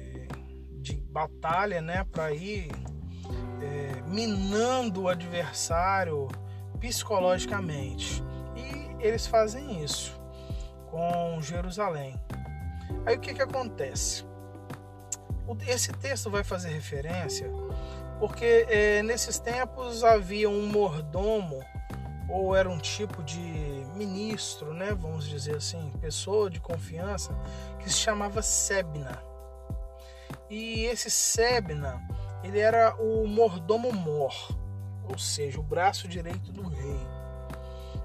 batalha, 1.11 1.81
né? 1.81 2.05
Para 2.11 2.31
ir 2.31 2.71
é, 3.61 4.01
minando 4.07 5.03
o 5.03 5.09
adversário 5.09 6.27
psicologicamente 6.79 8.23
eles 9.01 9.25
fazem 9.25 9.83
isso 9.83 10.19
com 10.89 11.41
Jerusalém. 11.41 12.19
Aí 13.05 13.15
o 13.15 13.19
que, 13.19 13.33
que 13.33 13.41
acontece? 13.41 14.25
Esse 15.67 15.91
texto 15.93 16.29
vai 16.29 16.43
fazer 16.43 16.69
referência 16.69 17.49
porque 18.19 18.65
é, 18.69 19.01
nesses 19.01 19.39
tempos 19.39 20.03
havia 20.03 20.49
um 20.49 20.67
mordomo 20.67 21.59
ou 22.29 22.55
era 22.55 22.69
um 22.69 22.77
tipo 22.77 23.23
de 23.23 23.41
ministro, 23.95 24.73
né, 24.73 24.93
vamos 24.93 25.27
dizer 25.27 25.55
assim, 25.55 25.91
pessoa 25.99 26.49
de 26.49 26.61
confiança 26.61 27.35
que 27.79 27.89
se 27.89 27.97
chamava 27.97 28.41
Sebna. 28.41 29.30
E 30.51 30.85
esse 30.85 31.09
Sebna, 31.09 31.99
ele 32.43 32.59
era 32.59 32.95
o 33.01 33.25
mordomo 33.25 33.91
mor, 33.91 34.35
ou 35.09 35.17
seja, 35.17 35.59
o 35.59 35.63
braço 35.63 36.07
direito 36.07 36.51
do 36.51 36.67
rei 36.67 36.99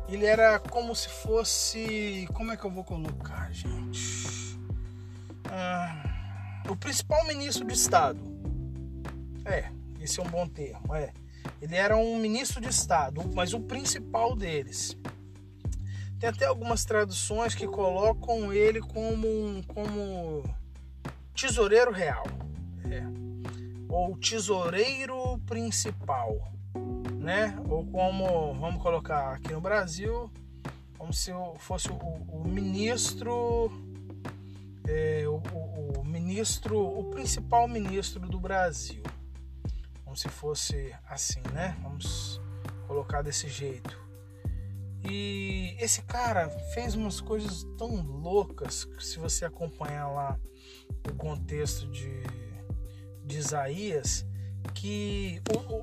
ele 0.08 0.24
era 0.24 0.58
como 0.58 0.94
se 0.94 1.08
fosse. 1.08 2.28
Como 2.32 2.52
é 2.52 2.56
que 2.56 2.64
eu 2.64 2.70
vou 2.70 2.84
colocar, 2.84 3.52
gente? 3.52 4.58
Ah, 5.50 6.62
o 6.68 6.76
principal 6.76 7.26
ministro 7.26 7.66
de 7.66 7.74
Estado. 7.74 8.20
É, 9.44 9.70
esse 10.00 10.20
é 10.20 10.22
um 10.22 10.28
bom 10.28 10.46
termo. 10.46 10.94
É. 10.94 11.12
Ele 11.60 11.74
era 11.74 11.96
um 11.96 12.18
ministro 12.18 12.60
de 12.60 12.68
Estado, 12.68 13.22
mas 13.34 13.52
o 13.52 13.60
principal 13.60 14.36
deles. 14.36 14.96
Tem 16.18 16.28
até 16.28 16.46
algumas 16.46 16.84
traduções 16.84 17.54
que 17.54 17.66
colocam 17.66 18.52
ele 18.52 18.80
como, 18.80 19.62
como 19.66 20.42
tesoureiro 21.36 21.92
real. 21.92 22.24
É. 22.90 23.02
Ou 23.88 24.16
tesoureiro 24.16 25.38
principal 25.46 26.56
né? 27.26 27.58
Ou 27.68 27.84
como, 27.86 28.54
vamos 28.54 28.80
colocar 28.80 29.32
aqui 29.32 29.52
no 29.52 29.60
Brasil, 29.60 30.30
como 30.96 31.12
se 31.12 31.32
fosse 31.58 31.90
o, 31.90 31.96
o 31.96 32.46
ministro, 32.46 33.68
é, 34.86 35.24
o, 35.26 35.42
o, 35.98 36.04
ministro, 36.04 36.78
o 36.78 37.10
principal 37.10 37.66
ministro 37.66 38.28
do 38.28 38.38
Brasil, 38.38 39.02
como 40.04 40.16
se 40.16 40.28
fosse 40.28 40.94
assim, 41.08 41.42
né? 41.52 41.76
Vamos 41.82 42.40
colocar 42.86 43.22
desse 43.22 43.48
jeito. 43.48 43.98
E 45.02 45.76
esse 45.80 46.02
cara 46.02 46.48
fez 46.74 46.94
umas 46.94 47.20
coisas 47.20 47.64
tão 47.76 48.02
loucas 48.02 48.84
que 48.84 49.04
se 49.04 49.18
você 49.18 49.44
acompanhar 49.44 50.08
lá 50.08 50.38
o 51.10 51.14
contexto 51.14 51.86
de, 51.88 52.22
de 53.24 53.38
Isaías, 53.38 54.26
que 54.74 55.40
o, 55.54 55.82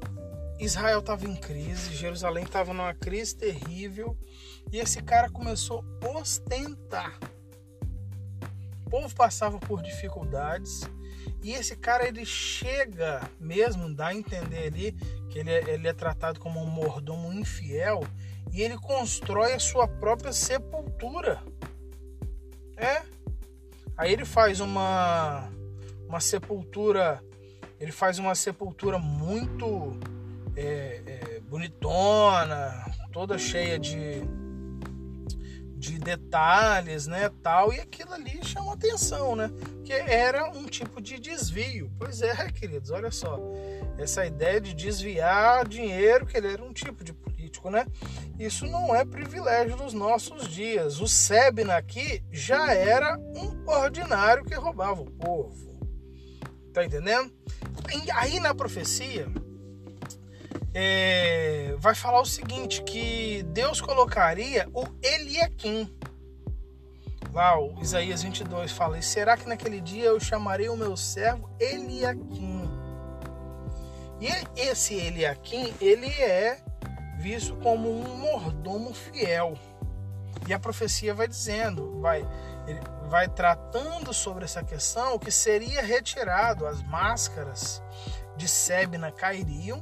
Israel 0.63 0.99
estava 0.99 1.25
em 1.25 1.35
crise, 1.35 1.93
Jerusalém 1.93 2.43
estava 2.43 2.73
numa 2.73 2.93
crise 2.93 3.35
terrível 3.35 4.17
e 4.71 4.79
esse 4.79 5.01
cara 5.01 5.29
começou 5.29 5.83
a 6.01 6.17
ostentar. 6.17 7.19
O 8.85 8.89
povo 8.89 9.13
passava 9.15 9.59
por 9.59 9.81
dificuldades 9.81 10.81
e 11.41 11.51
esse 11.51 11.75
cara 11.75 12.07
ele 12.07 12.25
chega 12.25 13.21
mesmo, 13.39 13.93
dá 13.93 14.07
a 14.07 14.15
entender 14.15 14.67
ali 14.67 14.91
que 15.29 15.39
ele 15.39 15.51
é, 15.51 15.69
ele 15.73 15.87
é 15.87 15.93
tratado 15.93 16.39
como 16.39 16.61
um 16.61 16.67
mordomo 16.67 17.33
infiel 17.33 18.01
e 18.51 18.61
ele 18.61 18.77
constrói 18.77 19.53
a 19.53 19.59
sua 19.59 19.87
própria 19.87 20.31
sepultura. 20.31 21.43
É. 22.77 23.12
Aí 23.97 24.11
ele 24.11 24.25
faz 24.25 24.59
uma 24.59 25.49
uma 26.13 26.19
sepultura, 26.19 27.23
ele 27.79 27.91
faz 27.91 28.19
uma 28.19 28.35
sepultura 28.35 28.99
muito 28.99 29.99
é, 30.55 31.01
é, 31.07 31.39
bonitona, 31.39 32.85
toda 33.11 33.35
cheia 33.37 33.79
de, 33.79 34.21
de 35.75 35.97
detalhes, 35.97 37.07
né, 37.07 37.31
tal, 37.41 37.73
e 37.73 37.79
aquilo 37.79 38.13
ali 38.13 38.39
chama 38.43 38.73
atenção, 38.73 39.35
né, 39.35 39.49
que 39.83 39.91
era 39.91 40.51
um 40.51 40.65
tipo 40.65 41.01
de 41.01 41.19
desvio. 41.19 41.91
Pois 41.97 42.21
é, 42.21 42.35
queridos, 42.53 42.91
olha 42.91 43.09
só, 43.09 43.39
essa 43.97 44.23
ideia 44.23 44.61
de 44.61 44.75
desviar 44.75 45.67
dinheiro, 45.67 46.27
que 46.27 46.37
ele 46.37 46.53
era 46.53 46.63
um 46.63 46.73
tipo 46.73 47.03
de 47.03 47.11
político, 47.63 47.69
né, 47.69 47.85
isso 48.37 48.65
não 48.65 48.93
é 48.93 49.05
privilégio 49.05 49.77
dos 49.77 49.93
nossos 49.93 50.47
dias. 50.47 50.99
O 50.99 51.07
Sebna 51.07 51.77
aqui 51.77 52.23
já 52.31 52.73
era 52.73 53.17
um 53.17 53.63
ordinário 53.67 54.43
que 54.43 54.53
roubava 54.53 55.01
o 55.01 55.11
povo. 55.11 55.73
Tá 56.73 56.83
entendendo? 56.83 57.31
Aí 58.15 58.39
na 58.39 58.53
profecia, 58.53 59.27
é, 60.73 61.75
vai 61.77 61.95
falar 61.95 62.19
o 62.21 62.25
seguinte: 62.25 62.81
que 62.83 63.43
Deus 63.43 63.79
colocaria 63.79 64.67
o 64.73 64.85
Eliakim. 65.01 65.89
Lá, 67.31 67.59
o 67.59 67.79
Isaías 67.81 68.23
22 68.23 68.71
fala: 68.71 68.97
E 68.97 69.03
será 69.03 69.37
que 69.37 69.47
naquele 69.47 69.79
dia 69.79 70.05
eu 70.05 70.19
chamarei 70.19 70.69
o 70.69 70.77
meu 70.77 70.97
servo 70.97 71.49
Eliakim? 71.59 72.63
E 74.19 74.59
esse 74.59 74.95
Eliakim, 74.95 75.73
ele 75.81 76.07
é 76.07 76.57
visto 77.17 77.55
como 77.57 77.89
um 77.89 78.17
mordomo 78.17 78.93
fiel. 78.93 79.57
E 80.47 80.53
a 80.53 80.59
profecia 80.59 81.13
vai 81.13 81.27
dizendo, 81.27 82.01
vai, 82.01 82.27
vai 83.07 83.27
tratando 83.29 84.13
sobre 84.13 84.45
essa 84.45 84.63
questão 84.63 85.17
que 85.17 85.31
seria 85.31 85.81
retirado, 85.81 86.65
as 86.65 86.81
máscaras 86.83 87.81
de 88.35 88.47
Sebna 88.47 89.11
cairiam 89.11 89.81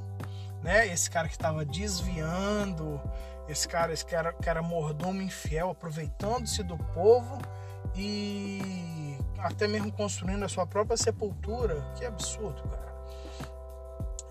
né? 0.61 0.87
Esse 0.87 1.09
cara 1.09 1.27
que 1.27 1.33
estava 1.33 1.65
desviando, 1.65 3.01
esse 3.47 3.67
cara, 3.67 3.91
esse 3.93 4.05
cara 4.05 4.33
que 4.33 4.49
era 4.49 4.61
mordomo 4.61 5.21
infiel, 5.21 5.69
aproveitando-se 5.69 6.63
do 6.63 6.77
povo 6.77 7.39
e 7.95 9.17
até 9.39 9.67
mesmo 9.67 9.91
construindo 9.91 10.43
a 10.43 10.49
sua 10.49 10.65
própria 10.65 10.97
sepultura. 10.97 11.81
Que 11.95 12.05
absurdo, 12.05 12.61
cara. 12.63 12.91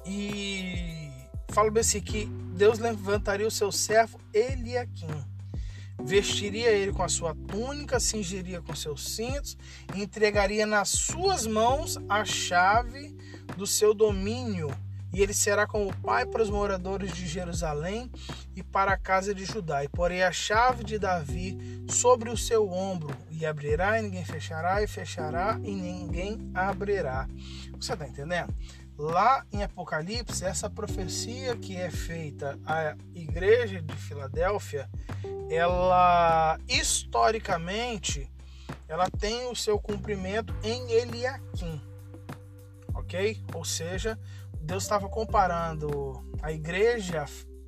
E 0.05 1.20
fala 1.51 1.71
assim 1.79 2.01
que 2.01 2.27
Deus 2.55 2.79
levantaria 2.79 3.47
o 3.47 3.51
seu 3.51 3.73
servo 3.73 4.21
Eliakim. 4.33 5.09
Vestiria 6.03 6.71
ele 6.71 6.93
com 6.93 7.03
a 7.03 7.09
sua 7.09 7.35
túnica, 7.35 8.01
cingiria 8.01 8.61
com 8.63 8.75
seus 8.75 9.15
cintos 9.15 9.57
e 9.95 10.03
entregaria 10.03 10.65
nas 10.65 10.89
suas 10.89 11.47
mãos 11.47 11.99
a 12.09 12.25
chave 12.25 13.17
do 13.57 13.67
seu 13.67 13.93
domínio 13.93 14.71
e 15.13 15.23
ele 15.23 15.35
será 15.35 15.67
como 15.67 15.95
pai 15.97 16.25
para 16.25 16.43
os 16.43 16.51
moradores 16.51 17.13
de 17.13 17.27
Jerusalém 17.27 18.11
e 18.55 18.63
para 18.63 18.93
a 18.93 18.97
casa 18.97 19.35
de 19.35 19.45
Judá. 19.45 19.83
E 19.85 19.89
porei 19.89 20.23
a 20.23 20.31
chave 20.31 20.85
de 20.85 20.99
Davi 20.99 21.85
sobre 21.89 22.31
o 22.31 22.37
seu 22.37 22.71
ombro, 22.71 23.15
e 23.31 23.45
abrirá 23.45 23.99
e 23.99 24.03
ninguém 24.03 24.25
fechará, 24.25 24.83
e 24.83 24.87
fechará 24.87 25.59
e 25.65 25.73
ninguém 25.73 26.51
abrirá. 26.55 27.29
Você 27.81 27.93
está 27.93 28.07
entendendo? 28.07 28.55
Lá 29.01 29.47
em 29.51 29.63
Apocalipse, 29.63 30.45
essa 30.45 30.69
profecia 30.69 31.57
que 31.57 31.75
é 31.75 31.91
feita 31.91 32.59
à 32.67 32.95
igreja 33.15 33.81
de 33.81 33.97
Filadélfia, 33.97 34.91
ela 35.49 36.61
historicamente 36.69 38.31
ela 38.87 39.09
tem 39.09 39.49
o 39.49 39.57
seu 39.57 39.79
cumprimento 39.79 40.55
em 40.63 40.91
Eliakim. 40.91 41.81
OK? 42.95 43.43
Ou 43.55 43.65
seja, 43.65 44.19
Deus 44.61 44.83
estava 44.83 45.09
comparando 45.09 46.23
a 46.43 46.53
igreja 46.53 47.25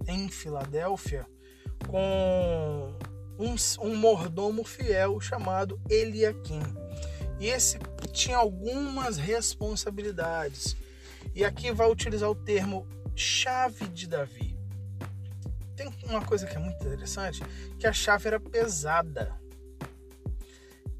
em 0.06 0.28
Filadélfia 0.28 1.26
com 1.88 2.94
um, 3.38 3.54
um 3.80 3.96
mordomo 3.96 4.64
fiel 4.64 5.18
chamado 5.18 5.80
Eliakim. 5.88 6.60
E 7.40 7.46
esse 7.46 7.78
tinha 8.12 8.36
algumas 8.36 9.16
responsabilidades. 9.16 10.76
E 11.34 11.44
aqui 11.44 11.72
vai 11.72 11.90
utilizar 11.90 12.30
o 12.30 12.34
termo 12.34 12.86
chave 13.14 13.88
de 13.88 14.06
Davi. 14.06 14.58
Tem 15.74 15.90
uma 16.04 16.24
coisa 16.24 16.46
que 16.46 16.56
é 16.56 16.58
muito 16.58 16.82
interessante, 16.84 17.42
que 17.78 17.86
a 17.86 17.92
chave 17.92 18.28
era 18.28 18.38
pesada. 18.38 19.40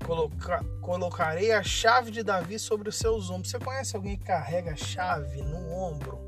Coloca, 0.04 0.64
colocarei 0.80 1.52
a 1.52 1.62
chave 1.62 2.10
de 2.10 2.22
Davi 2.22 2.58
sobre 2.58 2.88
os 2.88 2.96
seus 2.96 3.30
ombros. 3.30 3.50
Você 3.50 3.58
conhece 3.58 3.94
alguém 3.94 4.16
que 4.16 4.24
carrega 4.24 4.74
chave 4.74 5.42
no 5.42 5.70
ombro? 5.70 6.18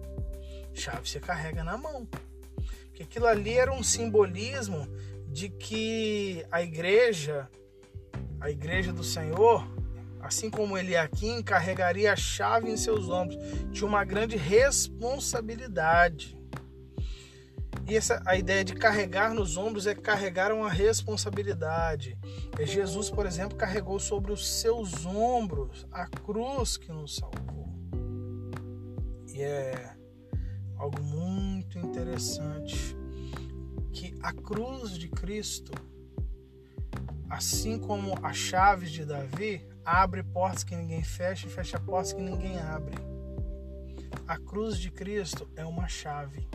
Chave 0.73 1.09
você 1.09 1.19
carrega 1.19 1.65
na 1.65 1.77
mão. 1.77 2.07
Porque 2.87 3.03
aquilo 3.03 3.27
ali 3.27 3.55
era 3.55 3.73
um 3.73 3.83
simbolismo 3.83 4.87
de 5.27 5.49
que 5.49 6.47
a 6.51 6.63
igreja, 6.63 7.49
a 8.41 8.51
igreja 8.51 8.93
do 8.93 9.03
Senhor, 9.03 9.67
assim 10.25 10.51
como 10.51 10.77
ele 10.79 10.97
aqui 10.97 11.43
carregaria 11.43 12.15
a 12.15 12.17
chave 12.17 12.71
em 12.71 12.79
seus 12.79 13.11
ombros, 13.11 13.37
tinha 13.73 13.87
uma 13.87 14.05
grande 14.05 14.37
responsabilidade. 14.37 16.39
E 17.87 17.95
essa, 17.95 18.23
a 18.25 18.35
ideia 18.35 18.65
de 18.65 18.75
carregar 18.75 19.35
nos 19.35 19.59
ombros 19.59 19.87
é 19.87 19.95
carregar 19.95 20.51
uma 20.51 20.71
responsabilidade. 20.71 22.17
É 22.59 22.65
Jesus, 22.65 23.11
por 23.11 23.27
exemplo, 23.27 23.59
carregou 23.59 24.01
sobre 24.01 24.33
os 24.33 24.49
seus 24.49 25.05
ombros 25.05 25.87
a 25.93 26.07
cruz 26.07 26.79
que 26.79 26.91
nos 26.91 27.17
salvou. 27.17 27.69
E 29.31 29.43
é 29.43 29.95
algo 30.79 31.03
muito 31.03 31.79
interessante 31.79 32.97
que 33.93 34.17
a 34.23 34.33
cruz 34.33 34.97
de 34.97 35.09
Cristo, 35.09 35.73
assim 37.29 37.79
como 37.79 38.15
as 38.23 38.37
chaves 38.37 38.91
de 38.91 39.05
Davi, 39.05 39.74
abre 39.85 40.23
portas 40.23 40.65
que 40.65 40.75
ninguém 40.75 41.03
fecha 41.03 41.47
e 41.47 41.51
fecha 41.51 41.79
portas 41.79 42.13
que 42.13 42.23
ninguém 42.23 42.59
abre. 42.59 42.97
A 44.27 44.39
cruz 44.39 44.79
de 44.79 44.91
Cristo 44.91 45.49
é 45.55 45.65
uma 45.65 45.87
chave 45.87 46.49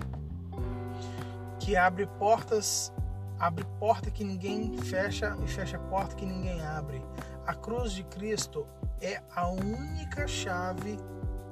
que 1.59 1.75
abre 1.75 2.07
portas, 2.07 2.91
abre 3.38 3.65
porta 3.79 4.09
que 4.09 4.24
ninguém 4.24 4.75
fecha 4.77 5.38
e 5.43 5.48
fecha 5.48 5.77
porta 5.77 6.15
que 6.15 6.25
ninguém 6.25 6.62
abre. 6.65 7.03
A 7.45 7.53
cruz 7.53 7.91
de 7.91 8.03
Cristo 8.03 8.65
é 9.01 9.21
a 9.36 9.48
única 9.48 10.27
chave 10.27 10.98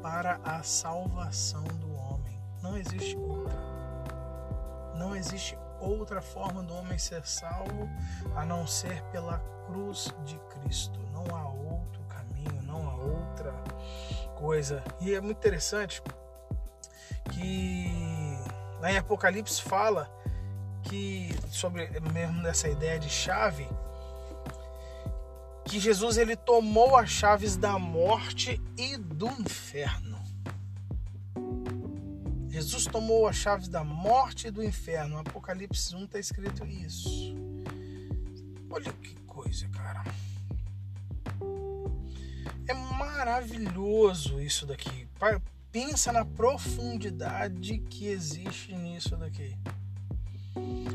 para 0.02 0.40
a 0.44 0.64
salvação 0.64 1.64
do 1.64 1.94
homem. 1.94 2.42
Não 2.64 2.78
existe 2.78 3.16
outra. 3.18 3.58
Não 4.96 5.16
existe 5.16 5.58
outra 5.80 6.22
forma 6.22 6.64
do 6.64 6.74
homem 6.74 6.98
ser 6.98 7.26
salvo 7.26 7.88
a 8.36 8.44
não 8.44 8.66
ser 8.66 9.04
pela 9.12 9.38
cruz 9.68 10.12
de 10.26 10.40
Cristo. 10.50 11.00
Não 11.12 11.24
há 11.36 11.42
há 11.42 11.50
outra 13.38 13.54
coisa. 14.36 14.84
E 15.00 15.14
é 15.14 15.22
muito 15.22 15.38
interessante 15.38 16.02
que 17.32 17.88
em 18.84 18.98
Apocalipse 18.98 19.62
fala 19.62 20.10
que 20.84 21.30
sobre 21.52 21.88
mesmo 22.14 22.42
nessa 22.42 22.68
ideia 22.70 23.00
de 23.00 23.10
chave 23.10 23.68
que 25.66 25.80
Jesus 25.80 26.18
ele 26.18 26.36
tomou 26.36 26.96
as 26.96 27.10
chaves 27.10 27.58
da 27.58 27.78
morte 27.78 28.62
e 28.78 28.96
do 28.96 29.28
inferno. 29.28 30.18
Jesus 32.50 32.86
tomou 32.86 33.28
as 33.28 33.36
chaves 33.36 33.68
da 33.68 33.84
morte 33.84 34.48
e 34.48 34.52
do 34.52 34.64
inferno. 34.64 35.20
Apocalipse 35.20 35.94
1 35.94 36.06
está 36.06 36.20
escrito 36.20 36.66
isso. 36.66 37.36
Olha 38.70 38.92
que 38.94 39.14
coisa, 39.28 39.68
cara. 39.68 40.04
Maravilhoso 43.28 44.40
isso 44.40 44.66
daqui. 44.66 45.06
Pensa 45.70 46.14
na 46.14 46.24
profundidade 46.24 47.78
que 47.80 48.08
existe 48.08 48.74
nisso 48.74 49.18
daqui. 49.18 49.54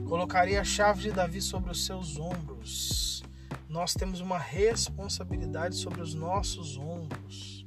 Colocaria 0.08 0.62
a 0.62 0.64
chave 0.64 1.02
de 1.02 1.12
Davi 1.12 1.42
sobre 1.42 1.70
os 1.70 1.84
seus 1.84 2.18
ombros. 2.18 3.22
Nós 3.68 3.92
temos 3.92 4.20
uma 4.20 4.38
responsabilidade 4.38 5.76
sobre 5.76 6.00
os 6.00 6.14
nossos 6.14 6.78
ombros. 6.78 7.66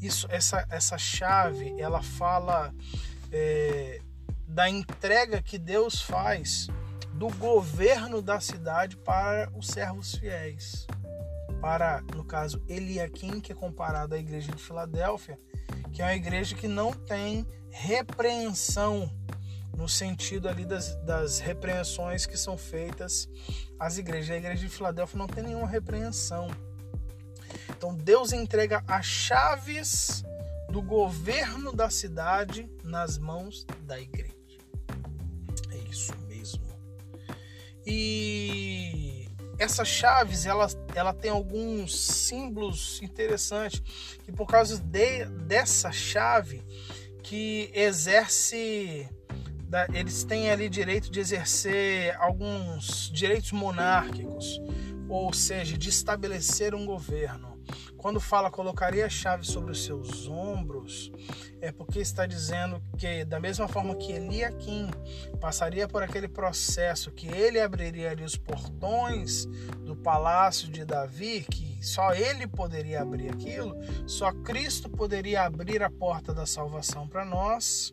Isso, 0.00 0.26
essa, 0.28 0.66
essa 0.70 0.98
chave, 0.98 1.72
ela 1.78 2.02
fala 2.02 2.74
é, 3.30 4.00
da 4.48 4.68
entrega 4.68 5.40
que 5.40 5.56
Deus 5.56 6.02
faz 6.02 6.66
do 7.14 7.28
governo 7.36 8.20
da 8.20 8.40
cidade 8.40 8.96
para 8.96 9.48
os 9.56 9.68
servos 9.68 10.16
fiéis. 10.16 10.86
Para, 11.60 12.02
no 12.14 12.24
caso, 12.24 12.62
Eliakim, 12.66 13.40
que 13.40 13.52
é 13.52 13.54
comparado 13.54 14.14
à 14.14 14.18
igreja 14.18 14.50
de 14.52 14.62
Filadélfia, 14.62 15.38
que 15.92 16.00
é 16.00 16.04
uma 16.04 16.14
igreja 16.14 16.56
que 16.56 16.66
não 16.66 16.92
tem 16.92 17.46
repreensão 17.70 19.10
no 19.76 19.88
sentido 19.88 20.48
ali 20.48 20.64
das, 20.64 20.94
das 21.04 21.38
repreensões 21.38 22.26
que 22.26 22.36
são 22.36 22.56
feitas 22.56 23.28
às 23.78 23.98
igrejas. 23.98 24.30
A 24.30 24.38
igreja 24.38 24.66
de 24.66 24.68
Filadélfia 24.68 25.18
não 25.18 25.26
tem 25.26 25.44
nenhuma 25.44 25.66
repreensão. 25.66 26.48
Então 27.68 27.94
Deus 27.94 28.32
entrega 28.32 28.84
as 28.86 29.06
chaves 29.06 30.22
do 30.70 30.82
governo 30.82 31.72
da 31.72 31.90
cidade 31.90 32.70
nas 32.84 33.18
mãos 33.18 33.66
da 33.82 34.00
igreja. 34.00 34.34
É 35.70 35.76
isso 35.90 36.14
mesmo. 36.28 36.64
E 37.86 39.19
essas 39.60 39.86
chaves, 39.86 40.46
ela, 40.46 40.66
ela 40.94 41.12
tem 41.12 41.30
alguns 41.30 41.94
símbolos 41.94 43.00
interessantes 43.02 43.82
que 44.24 44.32
por 44.32 44.46
causa 44.46 44.78
de, 44.78 45.26
dessa 45.26 45.92
chave 45.92 46.62
que 47.22 47.70
exerce 47.74 49.06
eles 49.92 50.24
têm 50.24 50.50
ali 50.50 50.68
direito 50.68 51.10
de 51.10 51.20
exercer 51.20 52.16
alguns 52.16 53.08
direitos 53.12 53.52
monárquicos, 53.52 54.60
ou 55.08 55.32
seja, 55.32 55.78
de 55.78 55.90
estabelecer 55.90 56.74
um 56.74 56.84
governo. 56.84 57.49
Quando 58.00 58.18
fala 58.18 58.50
colocaria 58.50 59.04
a 59.04 59.10
chave 59.10 59.44
sobre 59.44 59.72
os 59.72 59.84
seus 59.84 60.26
ombros, 60.26 61.12
é 61.60 61.70
porque 61.70 61.98
está 61.98 62.24
dizendo 62.24 62.82
que, 62.96 63.26
da 63.26 63.38
mesma 63.38 63.68
forma 63.68 63.94
que 63.94 64.10
Eliakim 64.10 64.90
passaria 65.38 65.86
por 65.86 66.02
aquele 66.02 66.26
processo, 66.26 67.10
que 67.10 67.28
ele 67.28 67.60
abriria 67.60 68.10
ali 68.10 68.24
os 68.24 68.36
portões 68.36 69.44
do 69.84 69.94
palácio 69.94 70.70
de 70.70 70.82
Davi, 70.82 71.44
que 71.50 71.78
só 71.84 72.14
ele 72.14 72.46
poderia 72.46 73.02
abrir 73.02 73.28
aquilo, 73.28 73.76
só 74.06 74.32
Cristo 74.32 74.88
poderia 74.88 75.42
abrir 75.42 75.82
a 75.82 75.90
porta 75.90 76.32
da 76.32 76.46
salvação 76.46 77.06
para 77.06 77.22
nós, 77.22 77.92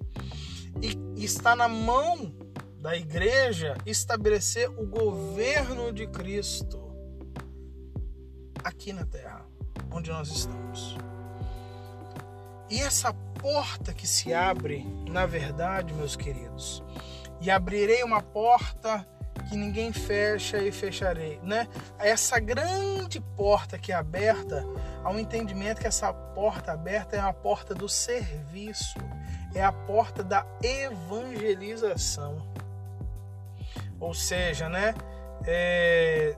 e 0.82 1.22
está 1.22 1.54
na 1.54 1.68
mão 1.68 2.34
da 2.80 2.96
igreja 2.96 3.76
estabelecer 3.86 4.70
o 4.70 4.86
governo 4.86 5.92
de 5.92 6.08
Cristo 6.08 6.80
aqui 8.64 8.94
na 8.94 9.06
terra 9.06 9.37
onde 9.98 10.12
nós 10.12 10.30
estamos. 10.30 10.96
E 12.70 12.80
essa 12.80 13.14
porta 13.42 13.94
que 13.94 14.06
se 14.06 14.34
abre, 14.34 14.86
na 15.10 15.26
verdade, 15.26 15.94
meus 15.94 16.16
queridos, 16.16 16.84
e 17.42 17.50
abrirei 17.50 18.04
uma 18.04 18.22
porta 18.22 19.08
que 19.50 19.56
ninguém 19.56 19.94
fecha 19.94 20.58
e 20.58 20.72
fecharei, 20.72 21.40
né? 21.42 21.68
Essa 21.98 22.40
grande 22.40 23.20
porta 23.36 23.78
que 23.78 23.92
é 23.92 23.96
aberta, 23.96 24.64
há 25.04 25.10
um 25.10 25.18
entendimento 25.18 25.80
que 25.80 25.88
essa 25.88 26.14
porta 26.14 26.74
aberta 26.74 27.16
é 27.16 27.20
a 27.20 27.32
porta 27.32 27.74
do 27.74 27.88
serviço, 27.88 29.00
é 29.56 29.64
a 29.64 29.72
porta 29.72 30.24
da 30.24 30.46
evangelização. 30.62 32.46
Ou 34.00 34.14
seja, 34.14 34.68
né? 34.68 34.94
É, 35.46 36.36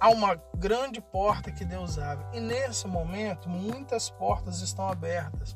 há 0.00 0.08
uma 0.08 0.34
grande 0.56 1.00
porta 1.00 1.52
que 1.52 1.64
Deus 1.64 1.98
abre. 1.98 2.38
E 2.38 2.40
nesse 2.40 2.88
momento, 2.88 3.48
muitas 3.48 4.08
portas 4.08 4.62
estão 4.62 4.88
abertas. 4.88 5.54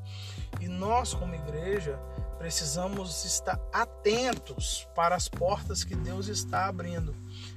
E 0.61 0.69
nós, 0.69 1.15
como 1.15 1.35
igreja, 1.35 1.99
precisamos 2.39 3.25
estar 3.25 3.59
atentos 3.73 4.87
para 4.95 5.17
as 5.17 5.29
portas 5.29 5.83
que 5.83 5.97
Deus 5.97 6.29
está 6.29 6.67
abrindo, 6.67 7.17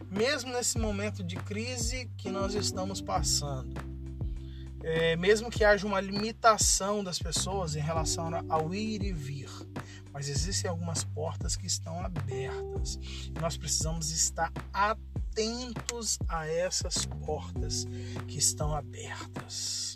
mesmo 0.09 0.51
nesse 0.53 0.79
momento 0.79 1.23
de 1.23 1.35
crise 1.35 2.09
que 2.17 2.29
nós 2.29 2.53
estamos 2.55 3.01
passando. 3.01 3.96
É, 4.87 5.15
mesmo 5.17 5.51
que 5.51 5.65
haja 5.65 5.85
uma 5.85 5.99
limitação 5.99 7.03
das 7.03 7.19
pessoas 7.19 7.75
em 7.75 7.81
relação 7.81 8.29
ao 8.47 8.73
ir 8.73 9.03
e 9.03 9.11
vir, 9.11 9.49
mas 10.13 10.29
existem 10.29 10.69
algumas 10.69 11.03
portas 11.03 11.55
que 11.57 11.67
estão 11.67 11.99
abertas 11.99 12.97
nós 13.41 13.57
precisamos 13.57 14.11
estar 14.11 14.51
atentos 14.73 16.17
a 16.27 16.47
essas 16.47 17.05
portas 17.05 17.85
que 18.27 18.37
estão 18.37 18.73
abertas. 18.73 19.95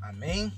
Amém? 0.00 0.52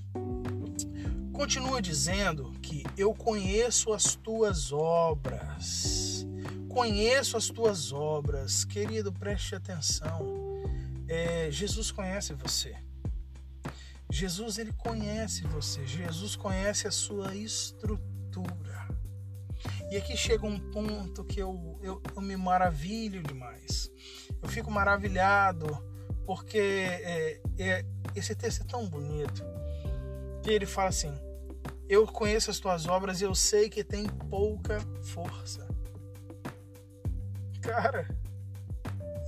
Continua 1.32 1.82
dizendo 1.82 2.52
que 2.62 2.84
eu 2.96 3.12
conheço 3.14 3.92
as 3.92 4.14
tuas 4.16 4.72
obras. 4.72 6.26
Conheço 6.68 7.36
as 7.36 7.48
tuas 7.48 7.92
obras. 7.92 8.64
Querido, 8.64 9.12
preste 9.12 9.54
atenção. 9.54 10.20
É, 11.08 11.50
Jesus 11.50 11.90
conhece 11.90 12.34
você. 12.34 12.85
Jesus 14.10 14.58
ele 14.58 14.72
conhece 14.72 15.42
você. 15.46 15.86
Jesus 15.86 16.36
conhece 16.36 16.86
a 16.86 16.90
sua 16.90 17.34
estrutura. 17.34 18.88
E 19.90 19.96
aqui 19.96 20.16
chega 20.16 20.46
um 20.46 20.58
ponto 20.58 21.24
que 21.24 21.40
eu, 21.40 21.78
eu, 21.82 22.02
eu 22.14 22.22
me 22.22 22.36
maravilho 22.36 23.22
demais. 23.22 23.90
Eu 24.42 24.48
fico 24.48 24.70
maravilhado 24.70 25.66
porque 26.24 26.58
é, 26.58 27.40
é, 27.58 27.84
esse 28.14 28.34
texto 28.34 28.62
é 28.62 28.64
tão 28.64 28.88
bonito 28.88 29.44
que 30.42 30.50
ele 30.50 30.66
fala 30.66 30.88
assim: 30.88 31.12
eu 31.88 32.06
conheço 32.06 32.50
as 32.50 32.58
tuas 32.58 32.86
obras 32.86 33.20
e 33.20 33.24
eu 33.24 33.34
sei 33.34 33.68
que 33.68 33.84
tem 33.84 34.06
pouca 34.06 34.80
força. 35.02 35.66
Cara, 37.60 38.08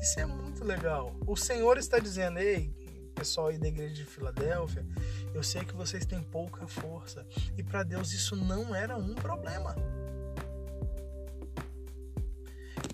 isso 0.00 0.20
é 0.20 0.26
muito 0.26 0.64
legal. 0.64 1.14
O 1.26 1.36
Senhor 1.36 1.76
está 1.78 1.98
dizendo, 1.98 2.38
ei, 2.38 2.74
pessoal 3.18 3.48
aí 3.48 3.58
da 3.58 3.66
igreja 3.66 3.94
de 3.94 4.04
Filadélfia, 4.04 4.86
eu 5.34 5.42
sei 5.42 5.64
que 5.64 5.74
vocês 5.74 6.06
têm 6.06 6.22
pouca 6.22 6.68
força. 6.68 7.26
E 7.56 7.62
para 7.62 7.82
Deus 7.82 8.12
isso 8.12 8.36
não 8.36 8.74
era 8.74 8.96
um 8.96 9.14
problema. 9.14 9.74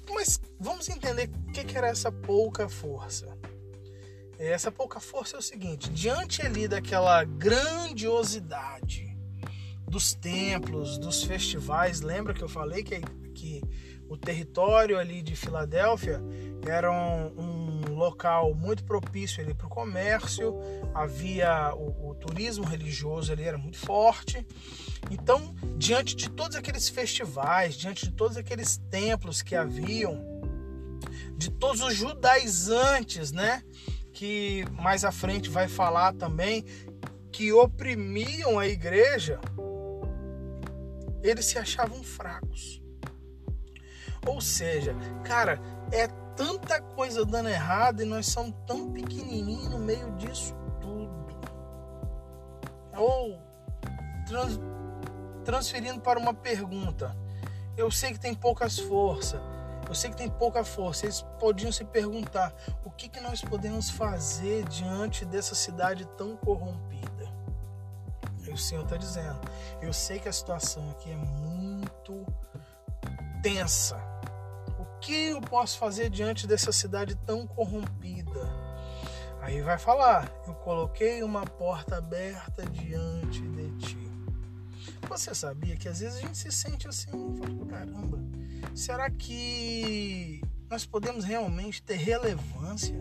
Mas 0.09 0.41
vamos 0.59 0.89
entender 0.89 1.31
o 1.49 1.53
que 1.53 1.77
era 1.77 1.89
essa 1.89 2.11
pouca 2.11 2.69
força. 2.69 3.37
Essa 4.39 4.73
pouca 4.73 4.99
força 4.99 5.37
é 5.37 5.39
o 5.39 5.43
seguinte: 5.43 5.91
diante 5.91 6.41
ali 6.43 6.67
daquela 6.67 7.23
grandiosidade 7.25 9.15
dos 9.87 10.15
templos, 10.15 10.99
dos 10.99 11.23
festivais. 11.23 12.01
Lembra 12.01 12.33
que 12.35 12.43
eu 12.43 12.49
falei 12.49 12.83
que, 12.83 13.01
que 13.35 13.63
o 14.09 14.17
território 14.17 14.99
ali 14.99 15.23
de 15.23 15.37
Filadélfia 15.37 16.21
era 16.67 16.91
um, 16.91 17.27
um 17.39 17.64
local 17.95 18.55
muito 18.55 18.85
propício 18.85 19.43
ali 19.43 19.55
para 19.55 19.67
o 19.67 19.71
comércio, 19.71 20.55
havia 20.95 21.75
o, 21.75 22.11
o 22.11 22.15
turismo 22.15 22.65
religioso 22.65 23.33
ali 23.33 23.45
era 23.45 23.59
muito 23.59 23.79
forte. 23.79 24.47
Então, 25.11 25.55
diante 25.77 26.15
de 26.17 26.31
todos 26.31 26.57
aqueles 26.57 26.89
festivais, 26.89 27.75
diante 27.75 28.07
de 28.07 28.13
todos 28.13 28.37
aqueles 28.37 28.77
templos 28.91 29.43
que 29.43 29.55
haviam, 29.55 30.23
de 31.37 31.51
todos 31.51 31.81
os 31.81 31.95
judaizantes, 31.95 33.33
né? 33.33 33.63
Que 34.13 34.65
mais 34.71 35.05
à 35.05 35.11
frente 35.11 35.49
vai 35.51 35.69
falar 35.69 36.13
também 36.15 36.65
que 37.33 37.53
oprimiam 37.53 38.59
a 38.59 38.67
igreja, 38.67 39.41
eles 41.23 41.47
se 41.47 41.59
achavam 41.59 42.03
fracos. 42.03 42.81
Ou 44.27 44.41
seja, 44.41 44.95
cara, 45.25 45.61
é 45.93 46.09
tanta 46.37 46.81
coisa 46.81 47.25
dando 47.25 47.49
errado 47.49 48.03
e 48.03 48.05
nós 48.05 48.27
somos 48.27 48.55
tão 48.67 48.91
pequenininhos 48.91 49.69
no 49.69 49.79
meio 49.79 50.11
disso 50.13 50.55
tudo. 50.81 51.11
Ou 52.97 53.39
trans, 54.27 54.59
transferindo 55.45 56.01
para 56.01 56.19
uma 56.19 56.35
pergunta. 56.35 57.17
Eu 57.77 57.91
sei 57.91 58.13
que 58.13 58.21
tem 58.21 58.35
poucas 58.35 58.79
forças. 58.79 59.41
Eu 59.89 59.95
sei 59.95 60.11
que 60.11 60.17
tem 60.17 60.31
pouca 60.31 60.65
força. 60.65 61.07
Eles 61.07 61.23
podiam 61.39 61.71
se 61.71 61.85
perguntar: 61.85 62.55
o 62.85 62.91
que, 62.91 63.09
que 63.09 63.21
nós 63.21 63.43
podemos 63.43 63.91
fazer 63.91 64.65
diante 64.69 65.25
dessa 65.25 65.55
cidade 65.55 66.07
tão 66.17 66.37
corrompida? 66.37 66.95
o 68.55 68.59
Senhor 68.59 68.85
está 68.85 68.97
dizendo. 68.97 69.41
Eu 69.83 69.93
sei 69.93 70.19
que 70.19 70.29
a 70.29 70.33
situação 70.33 70.89
aqui 70.91 71.11
é 71.11 71.17
muito 71.17 72.25
tensa. 73.43 74.14
Que 75.05 75.27
eu 75.27 75.41
posso 75.43 75.77
fazer 75.79 76.09
diante 76.09 76.47
dessa 76.47 76.73
cidade 76.73 77.15
tão 77.27 77.47
corrompida? 77.47 78.41
Aí 79.43 79.61
vai 79.61 79.77
falar: 79.77 80.33
Eu 80.47 80.55
coloquei 80.55 81.23
uma 81.23 81.45
porta 81.45 81.99
aberta 81.99 82.65
diante 82.65 83.43
de 83.43 83.71
ti. 83.77 84.11
Você 85.07 85.35
sabia 85.35 85.77
que 85.77 85.89
às 85.89 86.01
vezes 86.01 86.17
a 86.17 86.21
gente 86.23 86.39
se 86.39 86.51
sente 86.51 86.89
assim, 86.89 87.11
fala, 87.11 87.67
caramba, 87.67 88.19
será 88.75 89.11
que 89.11 90.41
nós 90.71 90.87
podemos 90.87 91.27
realmente 91.27 91.83
ter 91.83 91.97
relevância, 91.97 92.97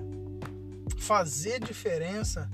fazer 0.98 1.62
diferença 1.62 2.50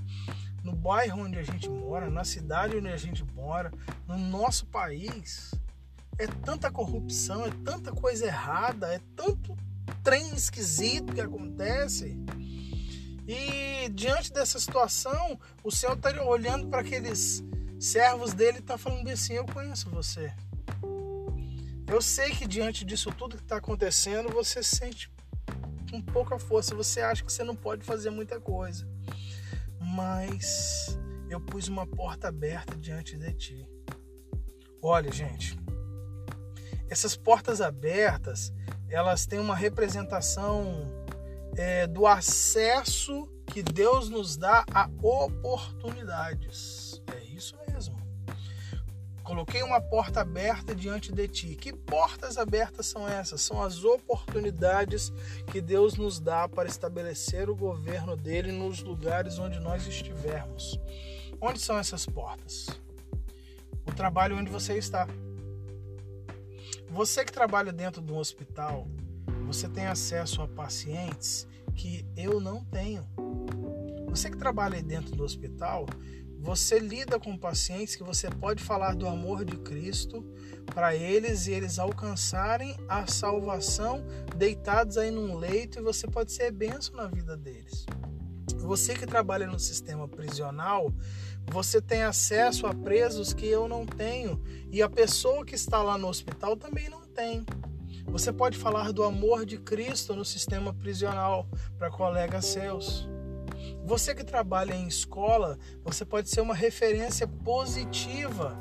no 0.63 0.75
bairro 0.75 1.23
onde 1.23 1.39
a 1.39 1.43
gente 1.43 1.67
mora, 1.67 2.07
na 2.07 2.23
cidade 2.23 2.77
onde 2.77 2.89
a 2.89 2.97
gente 2.97 3.23
mora, 3.33 3.71
no 4.07 4.15
nosso 4.15 4.67
país. 4.67 5.58
É 6.19 6.27
tanta 6.27 6.69
corrupção, 6.69 7.45
é 7.45 7.51
tanta 7.63 7.91
coisa 7.91 8.25
errada, 8.27 8.93
é 8.93 8.99
tanto 9.15 9.57
trem 10.03 10.33
esquisito 10.35 11.13
que 11.13 11.21
acontece. 11.21 12.15
E 13.27 13.89
diante 13.89 14.31
dessa 14.31 14.59
situação, 14.59 15.39
o 15.63 15.71
Senhor 15.71 15.95
está 15.95 16.11
olhando 16.23 16.67
para 16.67 16.81
aqueles 16.81 17.43
servos 17.79 18.33
dele 18.33 18.57
e 18.57 18.61
está 18.61 18.77
falando 18.77 19.07
assim: 19.09 19.33
Eu 19.33 19.45
conheço 19.45 19.89
você. 19.89 20.31
Eu 21.87 22.01
sei 22.01 22.31
que 22.31 22.45
diante 22.45 22.85
disso 22.85 23.11
tudo 23.11 23.37
que 23.37 23.43
está 23.43 23.57
acontecendo, 23.57 24.29
você 24.29 24.61
sente 24.61 25.11
com 25.89 25.99
pouca 26.01 26.37
força, 26.37 26.75
você 26.75 27.01
acha 27.01 27.23
que 27.23 27.31
você 27.31 27.43
não 27.43 27.55
pode 27.55 27.83
fazer 27.83 28.11
muita 28.11 28.39
coisa 28.39 28.87
mas 29.89 30.97
eu 31.29 31.39
pus 31.39 31.67
uma 31.67 31.85
porta 31.85 32.27
aberta 32.27 32.77
diante 32.77 33.17
de 33.17 33.33
ti. 33.33 33.67
Olha, 34.81 35.11
gente, 35.11 35.58
essas 36.89 37.15
portas 37.15 37.61
abertas, 37.61 38.51
elas 38.89 39.25
têm 39.25 39.39
uma 39.39 39.55
representação 39.55 40.91
é, 41.55 41.87
do 41.87 42.05
acesso 42.07 43.29
que 43.45 43.61
Deus 43.61 44.09
nos 44.09 44.37
dá 44.37 44.65
a 44.73 44.89
oportunidades. 45.01 47.01
É 47.15 47.23
isso 47.25 47.55
mesmo. 47.67 47.97
Coloquei 49.23 49.61
uma 49.61 49.79
porta 49.79 50.21
aberta 50.21 50.73
diante 50.73 51.11
de 51.11 51.27
ti. 51.27 51.55
Que 51.55 51.71
portas 51.71 52.37
abertas 52.37 52.87
são 52.87 53.07
essas? 53.07 53.41
São 53.41 53.61
as 53.61 53.83
oportunidades 53.83 55.13
que 55.51 55.61
Deus 55.61 55.95
nos 55.95 56.19
dá 56.19 56.49
para 56.49 56.67
estabelecer 56.67 57.47
o 57.49 57.55
governo 57.55 58.15
dele 58.15 58.51
nos 58.51 58.81
lugares 58.81 59.37
onde 59.37 59.59
nós 59.59 59.85
estivermos. 59.85 60.79
Onde 61.39 61.59
são 61.59 61.77
essas 61.77 62.07
portas? 62.07 62.67
O 63.87 63.93
trabalho 63.93 64.35
onde 64.35 64.49
você 64.49 64.77
está. 64.77 65.07
Você 66.91 67.23
que 67.23 67.31
trabalha 67.31 67.71
dentro 67.71 68.01
de 68.01 68.11
um 68.11 68.17
hospital, 68.17 68.87
você 69.45 69.69
tem 69.69 69.85
acesso 69.85 70.41
a 70.41 70.47
pacientes 70.47 71.47
que 71.75 72.05
eu 72.17 72.41
não 72.41 72.63
tenho. 72.65 73.07
Você 74.09 74.29
que 74.29 74.37
trabalha 74.37 74.81
dentro 74.81 75.15
do 75.15 75.23
hospital, 75.23 75.85
você 76.39 76.79
lida 76.79 77.19
com 77.19 77.37
pacientes 77.37 77.95
que 77.95 78.03
você 78.03 78.27
pode 78.29 78.63
falar 78.63 78.95
do 78.95 79.07
amor 79.07 79.45
de 79.45 79.57
Cristo 79.57 80.25
para 80.73 80.95
eles 80.95 81.45
e 81.45 81.51
eles 81.51 81.77
alcançarem 81.77 82.75
a 82.87 83.05
salvação 83.05 84.03
deitados 84.35 84.97
aí 84.97 85.11
num 85.11 85.35
leito 85.35 85.79
e 85.79 85.83
você 85.83 86.07
pode 86.07 86.31
ser 86.31 86.51
benção 86.51 86.95
na 86.95 87.07
vida 87.07 87.37
deles. 87.37 87.85
Você 88.55 88.95
que 88.95 89.05
trabalha 89.05 89.45
no 89.47 89.59
sistema 89.59 90.07
prisional, 90.07 90.91
você 91.47 91.81
tem 91.81 92.03
acesso 92.03 92.67
a 92.67 92.73
presos 92.73 93.33
que 93.33 93.45
eu 93.45 93.67
não 93.67 93.85
tenho 93.85 94.41
e 94.71 94.81
a 94.81 94.89
pessoa 94.89 95.45
que 95.45 95.55
está 95.55 95.81
lá 95.81 95.97
no 95.97 96.07
hospital 96.07 96.55
também 96.55 96.89
não 96.89 97.01
tem. 97.01 97.45
Você 98.07 98.33
pode 98.33 98.57
falar 98.57 98.91
do 98.91 99.03
amor 99.03 99.45
de 99.45 99.57
Cristo 99.57 100.15
no 100.15 100.25
sistema 100.25 100.73
prisional 100.73 101.47
para 101.77 101.91
colegas 101.91 102.45
seus. 102.45 103.07
Você 103.85 104.15
que 104.15 104.23
trabalha 104.23 104.73
em 104.73 104.87
escola, 104.87 105.57
você 105.83 106.05
pode 106.05 106.29
ser 106.29 106.41
uma 106.41 106.55
referência 106.55 107.27
positiva 107.27 108.57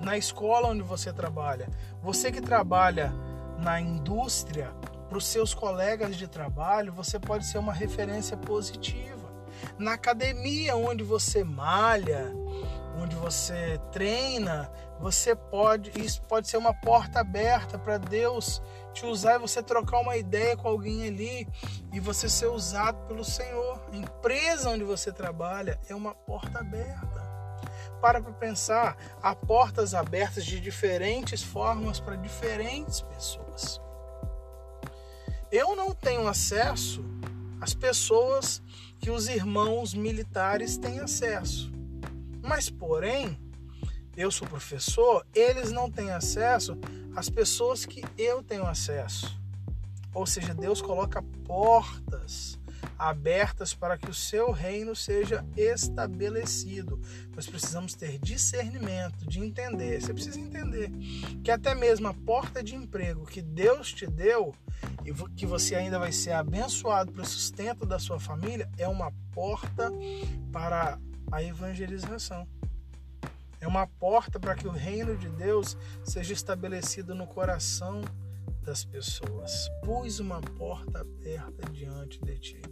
na 0.00 0.16
escola 0.16 0.68
onde 0.68 0.82
você 0.82 1.12
trabalha. 1.12 1.68
Você 2.02 2.30
que 2.32 2.40
trabalha 2.40 3.12
na 3.58 3.80
indústria, 3.80 4.74
para 5.08 5.18
os 5.18 5.26
seus 5.26 5.54
colegas 5.54 6.16
de 6.16 6.26
trabalho, 6.26 6.92
você 6.92 7.18
pode 7.18 7.46
ser 7.46 7.58
uma 7.58 7.72
referência 7.72 8.36
positiva. 8.36 9.23
Na 9.78 9.94
academia 9.94 10.76
onde 10.76 11.02
você 11.02 11.42
malha, 11.42 12.32
onde 12.96 13.16
você 13.16 13.78
treina, 13.92 14.70
você 15.00 15.34
pode, 15.34 15.92
isso 16.00 16.22
pode 16.22 16.48
ser 16.48 16.56
uma 16.56 16.72
porta 16.72 17.20
aberta 17.20 17.78
para 17.78 17.98
Deus 17.98 18.62
te 18.92 19.04
usar 19.04 19.34
e 19.34 19.38
você 19.38 19.62
trocar 19.62 19.98
uma 20.00 20.16
ideia 20.16 20.56
com 20.56 20.68
alguém 20.68 21.06
ali 21.08 21.48
e 21.92 22.00
você 22.00 22.28
ser 22.28 22.46
usado 22.46 23.06
pelo 23.08 23.24
Senhor 23.24 23.82
A 23.92 23.96
empresa 23.96 24.70
onde 24.70 24.84
você 24.84 25.12
trabalha 25.12 25.78
é 25.88 25.94
uma 25.94 26.14
porta 26.14 26.60
aberta. 26.60 27.22
Para 28.00 28.20
para 28.20 28.32
pensar, 28.32 28.96
há 29.22 29.34
portas 29.34 29.94
abertas 29.94 30.44
de 30.44 30.60
diferentes 30.60 31.42
formas 31.42 31.98
para 31.98 32.16
diferentes 32.16 33.00
pessoas. 33.00 33.80
Eu 35.50 35.74
não 35.74 35.94
tenho 35.94 36.26
acesso 36.28 37.04
às 37.60 37.74
pessoas 37.74 38.62
que 39.04 39.10
os 39.10 39.28
irmãos 39.28 39.92
militares 39.92 40.78
têm 40.78 40.98
acesso. 40.98 41.70
Mas, 42.40 42.70
porém, 42.70 43.38
eu 44.16 44.30
sou 44.30 44.48
professor, 44.48 45.26
eles 45.34 45.70
não 45.70 45.90
têm 45.90 46.10
acesso 46.10 46.74
às 47.14 47.28
pessoas 47.28 47.84
que 47.84 48.02
eu 48.16 48.42
tenho 48.42 48.64
acesso. 48.64 49.38
Ou 50.14 50.24
seja, 50.24 50.54
Deus 50.54 50.80
coloca 50.80 51.22
portas 51.44 52.58
abertas 52.98 53.74
para 53.74 53.98
que 53.98 54.10
o 54.10 54.14
seu 54.14 54.50
reino 54.50 54.94
seja 54.94 55.44
estabelecido. 55.56 57.00
Nós 57.34 57.46
precisamos 57.46 57.94
ter 57.94 58.18
discernimento, 58.18 59.26
de 59.26 59.40
entender. 59.40 60.00
Você 60.00 60.12
precisa 60.12 60.40
entender 60.40 60.90
que 61.42 61.50
até 61.50 61.74
mesmo 61.74 62.08
a 62.08 62.14
porta 62.14 62.62
de 62.62 62.74
emprego 62.74 63.26
que 63.26 63.42
Deus 63.42 63.92
te 63.92 64.06
deu 64.06 64.54
e 65.04 65.12
que 65.36 65.46
você 65.46 65.74
ainda 65.74 65.98
vai 65.98 66.12
ser 66.12 66.32
abençoado 66.32 67.12
para 67.12 67.22
o 67.22 67.26
sustento 67.26 67.84
da 67.86 67.98
sua 67.98 68.18
família 68.18 68.70
é 68.78 68.88
uma 68.88 69.12
porta 69.32 69.90
para 70.52 70.98
a 71.30 71.42
evangelização. 71.42 72.46
É 73.60 73.66
uma 73.66 73.86
porta 73.86 74.38
para 74.38 74.54
que 74.54 74.68
o 74.68 74.70
reino 74.70 75.16
de 75.16 75.28
Deus 75.28 75.76
seja 76.04 76.34
estabelecido 76.34 77.14
no 77.14 77.26
coração 77.26 78.02
das 78.62 78.84
pessoas. 78.84 79.68
Pus 79.82 80.20
uma 80.20 80.40
porta 80.40 81.00
aberta 81.00 81.70
diante 81.70 82.18
de 82.24 82.38
ti. 82.38 82.62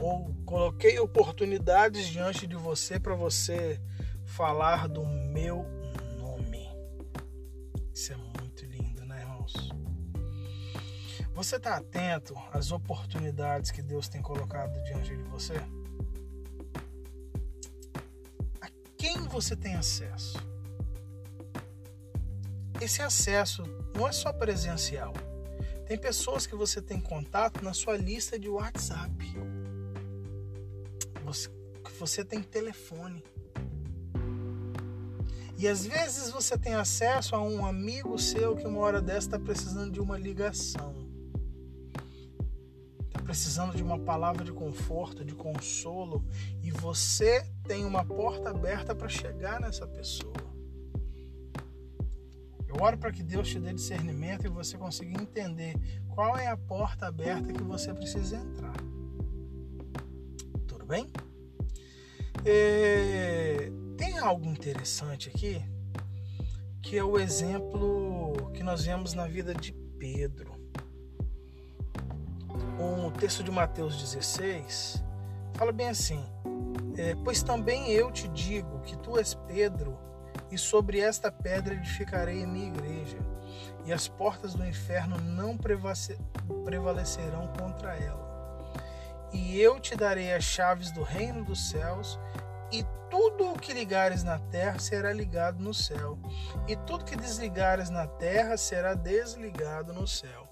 Ou 0.00 0.34
coloquei 0.44 0.98
oportunidades 0.98 2.06
diante 2.08 2.46
de 2.46 2.56
você 2.56 2.98
para 2.98 3.14
você 3.14 3.80
falar 4.24 4.88
do 4.88 5.04
meu 5.06 5.64
nome. 6.18 6.66
Isso 7.94 8.12
é 8.12 8.16
muito 8.16 8.64
lindo, 8.66 9.04
né, 9.06 9.20
irmãos? 9.20 9.54
Você 11.34 11.56
está 11.56 11.76
atento 11.76 12.34
às 12.52 12.72
oportunidades 12.72 13.70
que 13.70 13.82
Deus 13.82 14.08
tem 14.08 14.22
colocado 14.22 14.82
diante 14.84 15.16
de 15.16 15.22
você? 15.24 15.54
A 18.60 18.68
quem 18.96 19.18
você 19.28 19.54
tem 19.54 19.74
acesso? 19.74 20.38
Esse 22.80 23.00
acesso 23.00 23.62
não 23.96 24.06
é 24.06 24.12
só 24.12 24.32
presencial. 24.32 25.14
Tem 25.86 25.96
pessoas 25.96 26.46
que 26.46 26.54
você 26.54 26.82
tem 26.82 27.00
contato 27.00 27.64
na 27.64 27.72
sua 27.72 27.96
lista 27.96 28.38
de 28.38 28.48
WhatsApp. 28.48 29.24
Você, 31.24 31.48
você 31.98 32.24
tem 32.24 32.42
telefone. 32.42 33.24
E 35.56 35.66
às 35.66 35.86
vezes 35.86 36.30
você 36.30 36.58
tem 36.58 36.74
acesso 36.74 37.34
a 37.34 37.40
um 37.40 37.64
amigo 37.64 38.18
seu 38.18 38.54
que 38.54 38.66
uma 38.66 38.80
hora 38.80 39.00
dessa 39.00 39.28
está 39.28 39.38
precisando 39.38 39.90
de 39.90 40.00
uma 40.00 40.18
ligação. 40.18 40.94
Está 43.06 43.22
precisando 43.22 43.74
de 43.74 43.82
uma 43.82 43.98
palavra 43.98 44.44
de 44.44 44.52
conforto, 44.52 45.24
de 45.24 45.34
consolo. 45.34 46.22
E 46.62 46.70
você 46.70 47.42
tem 47.66 47.84
uma 47.84 48.04
porta 48.04 48.50
aberta 48.50 48.94
para 48.94 49.08
chegar 49.08 49.58
nessa 49.58 49.86
pessoa. 49.86 50.45
Eu 52.76 52.84
oro 52.84 52.98
para 52.98 53.10
que 53.10 53.22
Deus 53.22 53.48
te 53.48 53.58
dê 53.58 53.72
discernimento 53.72 54.44
e 54.44 54.50
você 54.50 54.76
consiga 54.76 55.18
entender 55.18 55.74
qual 56.08 56.36
é 56.36 56.46
a 56.48 56.56
porta 56.58 57.06
aberta 57.06 57.50
que 57.50 57.62
você 57.62 57.94
precisa 57.94 58.36
entrar. 58.36 58.76
Tudo 60.66 60.84
bem? 60.84 61.10
É, 62.44 63.70
tem 63.96 64.18
algo 64.18 64.46
interessante 64.46 65.30
aqui 65.30 65.62
que 66.82 66.98
é 66.98 67.02
o 67.02 67.18
exemplo 67.18 68.50
que 68.52 68.62
nós 68.62 68.84
vemos 68.84 69.14
na 69.14 69.26
vida 69.26 69.54
de 69.54 69.72
Pedro. 69.72 70.54
O 72.78 73.10
texto 73.10 73.42
de 73.42 73.50
Mateus 73.50 73.96
16 73.96 75.02
fala 75.54 75.72
bem 75.72 75.88
assim: 75.88 76.22
é, 76.98 77.14
Pois 77.24 77.42
também 77.42 77.90
eu 77.90 78.12
te 78.12 78.28
digo 78.28 78.80
que 78.82 78.98
tu 78.98 79.18
és 79.18 79.32
Pedro 79.32 79.98
e 80.50 80.58
sobre 80.58 81.00
esta 81.00 81.30
pedra 81.30 81.74
edificarei 81.74 82.44
a 82.44 82.46
minha 82.46 82.68
igreja, 82.68 83.18
e 83.84 83.92
as 83.92 84.08
portas 84.08 84.54
do 84.54 84.66
inferno 84.66 85.20
não 85.20 85.56
prevalecerão 85.56 87.46
contra 87.58 87.94
ela. 87.96 88.26
E 89.32 89.60
eu 89.60 89.78
te 89.80 89.96
darei 89.96 90.32
as 90.32 90.44
chaves 90.44 90.90
do 90.90 91.02
reino 91.02 91.44
dos 91.44 91.70
céus, 91.70 92.18
e 92.72 92.84
tudo 93.10 93.52
o 93.52 93.58
que 93.58 93.72
ligares 93.72 94.24
na 94.24 94.38
terra 94.38 94.78
será 94.78 95.12
ligado 95.12 95.62
no 95.62 95.72
céu, 95.72 96.18
e 96.66 96.74
tudo 96.76 97.04
que 97.04 97.16
desligares 97.16 97.90
na 97.90 98.06
terra 98.06 98.56
será 98.56 98.94
desligado 98.94 99.92
no 99.92 100.06
céu. 100.06 100.48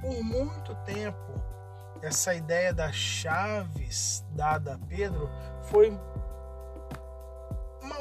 Por 0.00 0.22
muito 0.22 0.74
tempo, 0.84 1.40
essa 2.02 2.34
ideia 2.34 2.74
das 2.74 2.96
chaves 2.96 4.24
dada 4.32 4.74
a 4.74 4.78
Pedro 4.88 5.30
foi 5.62 5.96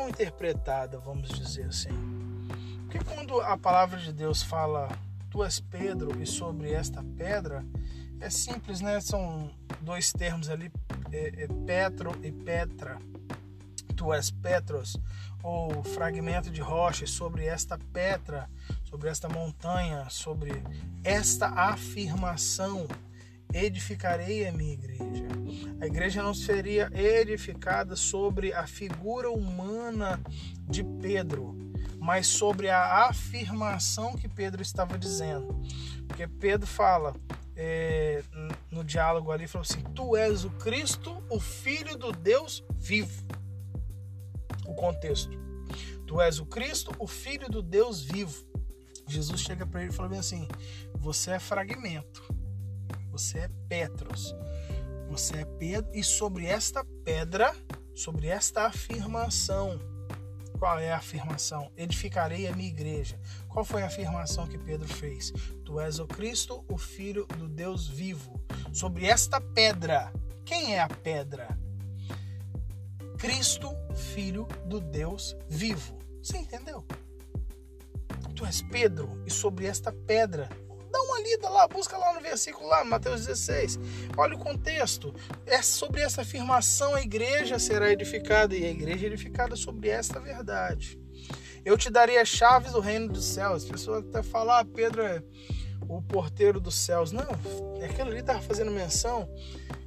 mal 0.02 0.10
interpretada, 0.10 0.98
vamos 1.00 1.30
dizer 1.30 1.66
assim. 1.66 1.90
Porque 2.84 3.00
quando 3.04 3.40
a 3.40 3.58
palavra 3.58 4.00
de 4.00 4.12
Deus 4.12 4.42
fala, 4.42 4.90
tu 5.30 5.44
és 5.44 5.60
Pedro 5.60 6.22
e 6.22 6.26
sobre 6.26 6.72
esta 6.72 7.04
pedra, 7.16 7.64
é 8.20 8.30
simples, 8.30 8.82
né? 8.82 9.00
São 9.00 9.52
dois 9.82 10.12
termos 10.12 10.50
ali, 10.50 10.72
é, 11.12 11.44
é 11.44 11.48
Petro 11.66 12.18
e 12.24 12.32
Petra. 12.32 12.98
Tu 13.96 14.14
és 14.14 14.32
Petros, 14.32 14.98
ou 15.44 15.84
fragmento 15.84 16.50
de 16.50 16.62
rocha 16.62 17.06
sobre 17.06 17.46
esta 17.46 17.78
pedra, 17.94 18.50
sobre 18.84 19.10
esta 19.10 19.30
montanha, 19.30 20.10
sobre 20.10 20.64
esta 21.04 21.48
afirmação 21.48 22.88
edificarei 23.54 24.48
a 24.48 24.52
minha 24.52 24.74
igreja. 24.74 25.26
A 25.80 25.86
igreja 25.86 26.22
não 26.22 26.34
seria 26.34 26.90
edificada 26.94 27.96
sobre 27.96 28.54
a 28.54 28.66
figura 28.68 29.30
humana 29.32 30.20
de 30.70 30.84
Pedro, 30.84 31.56
mas 32.00 32.28
sobre 32.28 32.70
a 32.70 33.08
afirmação 33.08 34.16
que 34.16 34.28
Pedro 34.28 34.62
estava 34.62 34.98
dizendo. 34.98 35.60
Porque 36.08 36.28
Pedro 36.28 36.68
fala 36.68 37.16
é, 37.56 38.24
no 38.70 38.84
diálogo 38.84 39.32
ali, 39.32 39.48
falou 39.48 39.66
assim: 39.70 39.82
Tu 39.96 40.16
és 40.16 40.46
o 40.46 40.50
Cristo, 40.52 41.24
o 41.30 41.40
Filho 41.40 41.98
do 41.98 42.12
Deus 42.12 42.64
vivo. 42.76 43.24
O 44.66 44.74
contexto. 44.76 45.40
Tu 46.06 46.20
és 46.22 46.40
o 46.40 46.46
Cristo, 46.46 46.92
o 47.00 47.08
Filho 47.08 47.50
do 47.50 47.62
Deus 47.62 48.04
vivo. 48.04 48.46
Jesus 49.08 49.42
chega 49.42 49.66
para 49.66 49.82
ele 49.82 49.92
e 49.92 49.96
fala 49.96 50.10
bem 50.10 50.20
assim: 50.20 50.48
Você 50.96 51.32
é 51.32 51.40
fragmento 51.40 52.40
você 53.12 53.39
é 53.39 53.50
Petros. 53.67 54.34
Você 55.10 55.38
é 55.38 55.45
Pedro. 55.45 55.91
E 55.93 56.04
sobre 56.04 56.45
esta 56.45 56.86
pedra, 57.04 57.54
sobre 57.93 58.28
esta 58.28 58.65
afirmação, 58.67 59.80
qual 60.58 60.80
é 60.80 60.91
a 60.91 60.97
afirmação? 60.97 61.71
Edificarei 61.76 62.47
a 62.47 62.56
minha 62.56 62.69
igreja. 62.69 63.19
Qual 63.50 63.65
foi 63.65 63.84
a 63.84 63.88
afirmação 63.88 64.47
que 64.47 64.58
Pedro 64.58 64.88
fez? 64.88 65.34
Tu 65.65 65.80
és 65.80 66.00
o 66.00 66.08
Cristo, 66.08 66.63
o 66.69 66.78
Filho 66.78 67.26
do 67.38 67.50
Deus 67.50 67.88
vivo. 67.88 68.39
Sobre 68.71 69.06
esta 69.06 69.41
pedra. 69.41 70.13
Quem 70.45 70.76
é 70.76 70.80
a 70.80 70.88
pedra? 70.88 71.58
Cristo, 73.17 73.69
Filho 73.93 74.47
do 74.65 74.80
Deus 74.80 75.36
vivo. 75.50 76.00
Você 76.24 76.38
entendeu? 76.38 76.86
Tu 78.36 78.45
és 78.45 78.62
Pedro, 78.62 79.21
e 79.26 79.32
sobre 79.32 79.65
esta 79.65 79.91
pedra 79.91 80.50
lá, 81.49 81.67
busca 81.67 81.97
lá 81.97 82.13
no 82.13 82.21
versículo 82.21 82.67
lá, 82.67 82.84
Mateus 82.84 83.25
16. 83.25 83.80
Olha 84.17 84.36
o 84.36 84.39
contexto. 84.39 85.13
É 85.45 85.62
sobre 85.62 86.01
essa 86.01 86.21
afirmação 86.21 86.95
a 86.95 87.01
igreja 87.01 87.60
será 87.60 87.91
edificada 87.91 88.56
e 88.56 88.65
a 88.65 88.69
igreja 88.69 89.06
é 89.06 89.08
edificada 89.08 89.56
sobre 89.56 89.89
esta 89.89 90.19
verdade. 90.19 90.99
Eu 91.63 91.77
te 91.77 91.89
darei 91.89 92.17
as 92.17 92.27
chaves 92.27 92.71
do 92.71 92.80
reino 92.80 93.08
dos 93.08 93.25
céus. 93.25 93.63
As 93.63 93.69
pessoas 93.69 94.04
até 94.06 94.23
falam, 94.23 94.56
ah, 94.56 94.65
Pedro 94.65 95.01
é 95.01 95.23
o 95.88 96.01
porteiro 96.01 96.60
dos 96.60 96.75
céus. 96.75 97.12
Não, 97.12 97.27
aquilo 97.84 98.10
ali 98.10 98.19
estava 98.19 98.41
fazendo 98.41 98.71
menção 98.71 99.30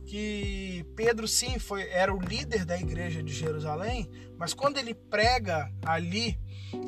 que 0.06 0.84
Pedro 0.94 1.26
sim 1.26 1.58
foi 1.58 1.88
era 1.88 2.14
o 2.14 2.20
líder 2.20 2.64
da 2.64 2.78
igreja 2.78 3.22
de 3.22 3.32
Jerusalém, 3.32 4.08
mas 4.38 4.54
quando 4.54 4.76
ele 4.76 4.94
prega 4.94 5.72
ali 5.84 6.38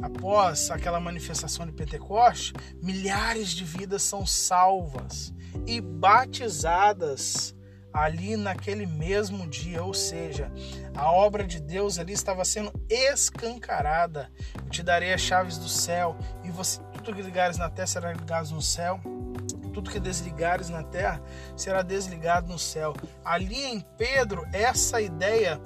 após 0.02 0.70
aquela 0.70 1.00
manifestação 1.00 1.66
de 1.66 1.72
Pentecoste, 1.72 2.52
milhares 2.82 3.50
de 3.50 3.64
vidas 3.64 4.02
são 4.02 4.26
salvas 4.26 5.32
e 5.66 5.80
batizadas 5.80 7.54
ali 7.92 8.36
naquele 8.36 8.84
mesmo 8.84 9.48
dia, 9.48 9.82
ou 9.82 9.94
seja, 9.94 10.52
a 10.94 11.10
obra 11.10 11.46
de 11.46 11.60
Deus 11.60 11.98
ali 11.98 12.12
estava 12.12 12.44
sendo 12.44 12.70
escancarada. 12.90 14.30
Eu 14.54 14.70
te 14.70 14.82
darei 14.82 15.14
as 15.14 15.20
chaves 15.20 15.56
do 15.56 15.68
céu 15.68 16.16
e 16.44 16.50
você 16.50 16.80
tudo 17.02 17.14
que 17.14 17.22
ligares 17.22 17.56
na 17.56 17.70
terra 17.70 17.86
será 17.86 18.12
ligado 18.12 18.50
no 18.50 18.60
céu 18.60 19.00
tudo 19.76 19.90
que 19.90 20.00
desligares 20.00 20.70
na 20.70 20.82
terra 20.82 21.20
será 21.54 21.82
desligado 21.82 22.50
no 22.50 22.58
céu. 22.58 22.94
Ali 23.22 23.62
em 23.62 23.80
Pedro, 23.98 24.46
essa 24.50 25.02
ideia 25.02 25.60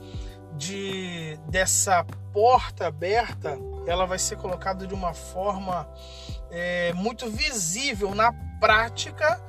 de 0.57 1.39
dessa 1.49 2.05
porta 2.33 2.89
aberta, 2.89 3.57
ela 3.87 4.07
vai 4.07 4.19
ser 4.19 4.37
colocada 4.37 4.87
de 4.87 4.95
uma 4.95 5.15
forma 5.15 5.89
é, 6.51 6.93
muito 6.93 7.29
visível 7.31 8.15
na 8.15 8.33
prática. 8.61 9.41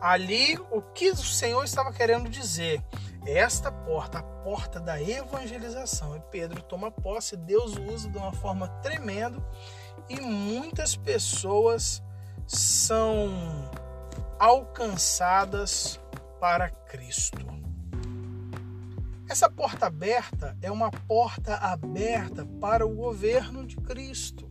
Ali, 0.00 0.58
o 0.70 0.82
que 0.82 1.10
o 1.10 1.16
Senhor 1.16 1.64
estava 1.64 1.92
querendo 1.92 2.28
dizer? 2.28 2.82
Esta 3.26 3.72
porta, 3.72 4.18
a 4.18 4.22
porta 4.22 4.78
da 4.78 5.00
evangelização. 5.00 6.16
E 6.16 6.20
Pedro 6.30 6.62
toma 6.62 6.90
posse, 6.90 7.36
Deus 7.36 7.74
usa 7.76 8.10
de 8.10 8.18
uma 8.18 8.32
forma 8.32 8.68
tremenda 8.82 9.42
e 10.08 10.20
muitas 10.20 10.94
pessoas 10.94 12.02
são 12.46 13.70
alcançadas 14.38 15.98
para 16.38 16.68
Cristo. 16.68 17.63
Essa 19.28 19.48
porta 19.48 19.86
aberta 19.86 20.56
é 20.60 20.70
uma 20.70 20.90
porta 20.90 21.56
aberta 21.56 22.44
para 22.60 22.86
o 22.86 22.94
governo 22.94 23.66
de 23.66 23.76
Cristo. 23.76 24.48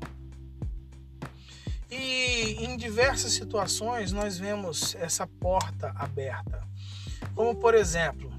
E 1.89 2.65
em 2.65 2.75
diversas 2.75 3.33
situações 3.33 4.11
nós 4.11 4.37
vemos 4.37 4.95
essa 4.95 5.27
porta 5.27 5.91
aberta. 5.95 6.67
Como 7.35 7.55
por 7.55 7.75
exemplo, 7.75 8.33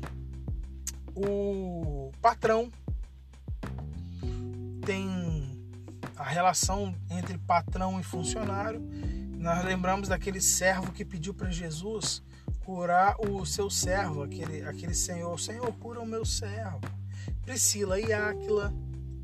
o 1.14 2.10
patrão 2.20 2.70
tem 4.84 5.08
a 6.16 6.24
relação 6.24 6.94
entre 7.08 7.38
patrão 7.38 8.00
e 8.00 8.02
funcionário. 8.02 8.82
Nós 9.38 9.64
lembramos 9.64 10.08
daquele 10.08 10.40
servo 10.40 10.90
que 10.90 11.04
pediu 11.04 11.32
para 11.32 11.50
Jesus 11.50 12.22
curar 12.64 13.16
o 13.20 13.44
seu 13.44 13.68
servo, 13.68 14.22
aquele, 14.22 14.62
aquele 14.62 14.94
senhor. 14.94 15.38
Senhor, 15.38 15.72
cura 15.74 16.00
o 16.00 16.06
meu 16.06 16.24
servo. 16.24 16.80
Priscila 17.42 18.00
e 18.00 18.12
Áquila, 18.12 18.72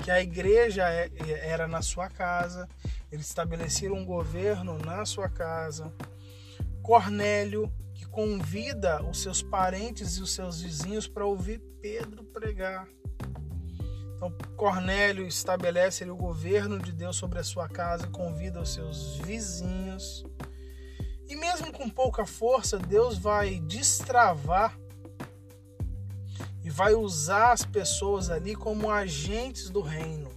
que 0.03 0.11
a 0.11 0.21
igreja 0.21 0.89
é, 0.89 1.09
era 1.41 1.67
na 1.67 1.81
sua 1.81 2.09
casa, 2.09 2.67
eles 3.11 3.27
estabeleceram 3.27 3.95
um 3.95 4.05
governo 4.05 4.77
na 4.77 5.05
sua 5.05 5.27
casa. 5.27 5.93
Cornélio, 6.81 7.71
que 7.93 8.05
convida 8.05 9.03
os 9.03 9.21
seus 9.21 9.41
parentes 9.41 10.17
e 10.17 10.21
os 10.21 10.33
seus 10.33 10.61
vizinhos 10.61 11.07
para 11.07 11.25
ouvir 11.25 11.59
Pedro 11.81 12.23
pregar. 12.23 12.87
Então, 14.15 14.31
Cornélio 14.55 15.25
estabelece 15.25 16.07
o 16.09 16.15
governo 16.15 16.77
de 16.77 16.91
Deus 16.91 17.15
sobre 17.15 17.39
a 17.39 17.43
sua 17.43 17.67
casa, 17.67 18.07
convida 18.07 18.61
os 18.61 18.71
seus 18.73 19.17
vizinhos. 19.17 20.23
E 21.31 21.35
mesmo 21.37 21.71
com 21.71 21.89
pouca 21.89 22.25
força, 22.25 22.77
Deus 22.77 23.17
vai 23.17 23.61
destravar 23.61 24.77
e 26.61 26.69
vai 26.69 26.93
usar 26.93 27.53
as 27.53 27.63
pessoas 27.63 28.29
ali 28.29 28.53
como 28.53 28.91
agentes 28.91 29.69
do 29.69 29.79
reino. 29.79 30.29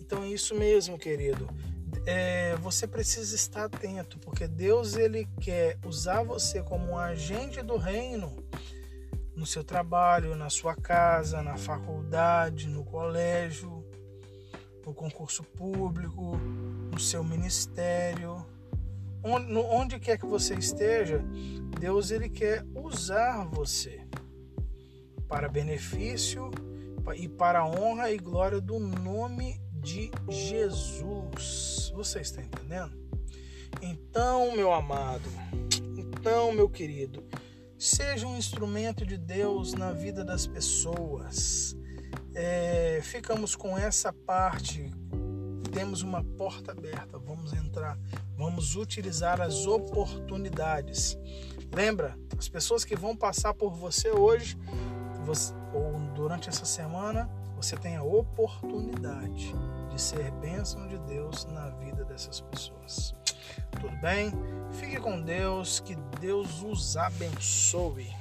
Então 0.00 0.22
é 0.22 0.28
isso 0.28 0.54
mesmo, 0.54 0.98
querido. 0.98 1.46
É, 2.06 2.56
você 2.56 2.86
precisa 2.86 3.36
estar 3.36 3.66
atento, 3.66 4.18
porque 4.18 4.48
Deus 4.48 4.94
ele 4.94 5.28
quer 5.42 5.78
usar 5.84 6.22
você 6.22 6.62
como 6.62 6.92
um 6.92 6.98
agente 6.98 7.60
do 7.60 7.76
reino 7.76 8.34
no 9.36 9.44
seu 9.44 9.62
trabalho, 9.62 10.34
na 10.34 10.48
sua 10.48 10.74
casa, 10.74 11.42
na 11.42 11.58
faculdade, 11.58 12.66
no 12.66 12.82
colégio, 12.82 13.84
no 14.86 14.94
concurso 14.94 15.44
público, 15.44 16.38
no 16.90 16.98
seu 16.98 17.22
ministério 17.22 18.42
onde, 19.24 19.52
onde 19.54 19.98
quer 19.98 20.18
que 20.18 20.26
você 20.26 20.54
esteja, 20.54 21.24
Deus 21.80 22.10
ele 22.10 22.28
quer 22.28 22.64
usar 22.74 23.44
você 23.46 24.06
para 25.26 25.48
benefício 25.48 26.50
e 27.16 27.28
para 27.28 27.60
a 27.60 27.66
honra 27.66 28.10
e 28.10 28.18
glória 28.18 28.60
do 28.60 28.78
nome 28.78 29.60
de 29.72 30.10
Jesus. 30.28 31.90
Você 31.94 32.20
está 32.20 32.42
entendendo? 32.42 32.96
Então, 33.82 34.54
meu 34.54 34.72
amado, 34.72 35.28
então, 35.96 36.52
meu 36.52 36.68
querido, 36.68 37.24
seja 37.78 38.26
um 38.26 38.36
instrumento 38.36 39.04
de 39.04 39.18
Deus 39.18 39.74
na 39.74 39.92
vida 39.92 40.24
das 40.24 40.46
pessoas. 40.46 41.76
É, 42.34 43.00
ficamos 43.02 43.54
com 43.54 43.76
essa 43.76 44.12
parte 44.12 44.90
temos 45.74 46.02
uma 46.02 46.22
porta 46.22 46.70
aberta, 46.70 47.18
vamos 47.18 47.52
entrar, 47.52 47.98
vamos 48.36 48.76
utilizar 48.76 49.40
as 49.40 49.66
oportunidades. 49.66 51.18
Lembra, 51.74 52.16
as 52.38 52.48
pessoas 52.48 52.84
que 52.84 52.94
vão 52.94 53.16
passar 53.16 53.52
por 53.52 53.74
você 53.74 54.10
hoje, 54.10 54.56
você, 55.24 55.52
ou 55.74 55.98
durante 56.14 56.48
essa 56.48 56.64
semana, 56.64 57.28
você 57.56 57.76
tem 57.76 57.96
a 57.96 58.04
oportunidade 58.04 59.52
de 59.90 60.00
ser 60.00 60.30
bênção 60.32 60.86
de 60.86 60.96
Deus 60.98 61.44
na 61.46 61.70
vida 61.70 62.04
dessas 62.04 62.40
pessoas. 62.40 63.12
Tudo 63.72 63.96
bem? 64.00 64.32
Fique 64.70 65.00
com 65.00 65.20
Deus, 65.20 65.80
que 65.80 65.96
Deus 66.20 66.62
os 66.62 66.96
abençoe. 66.96 68.14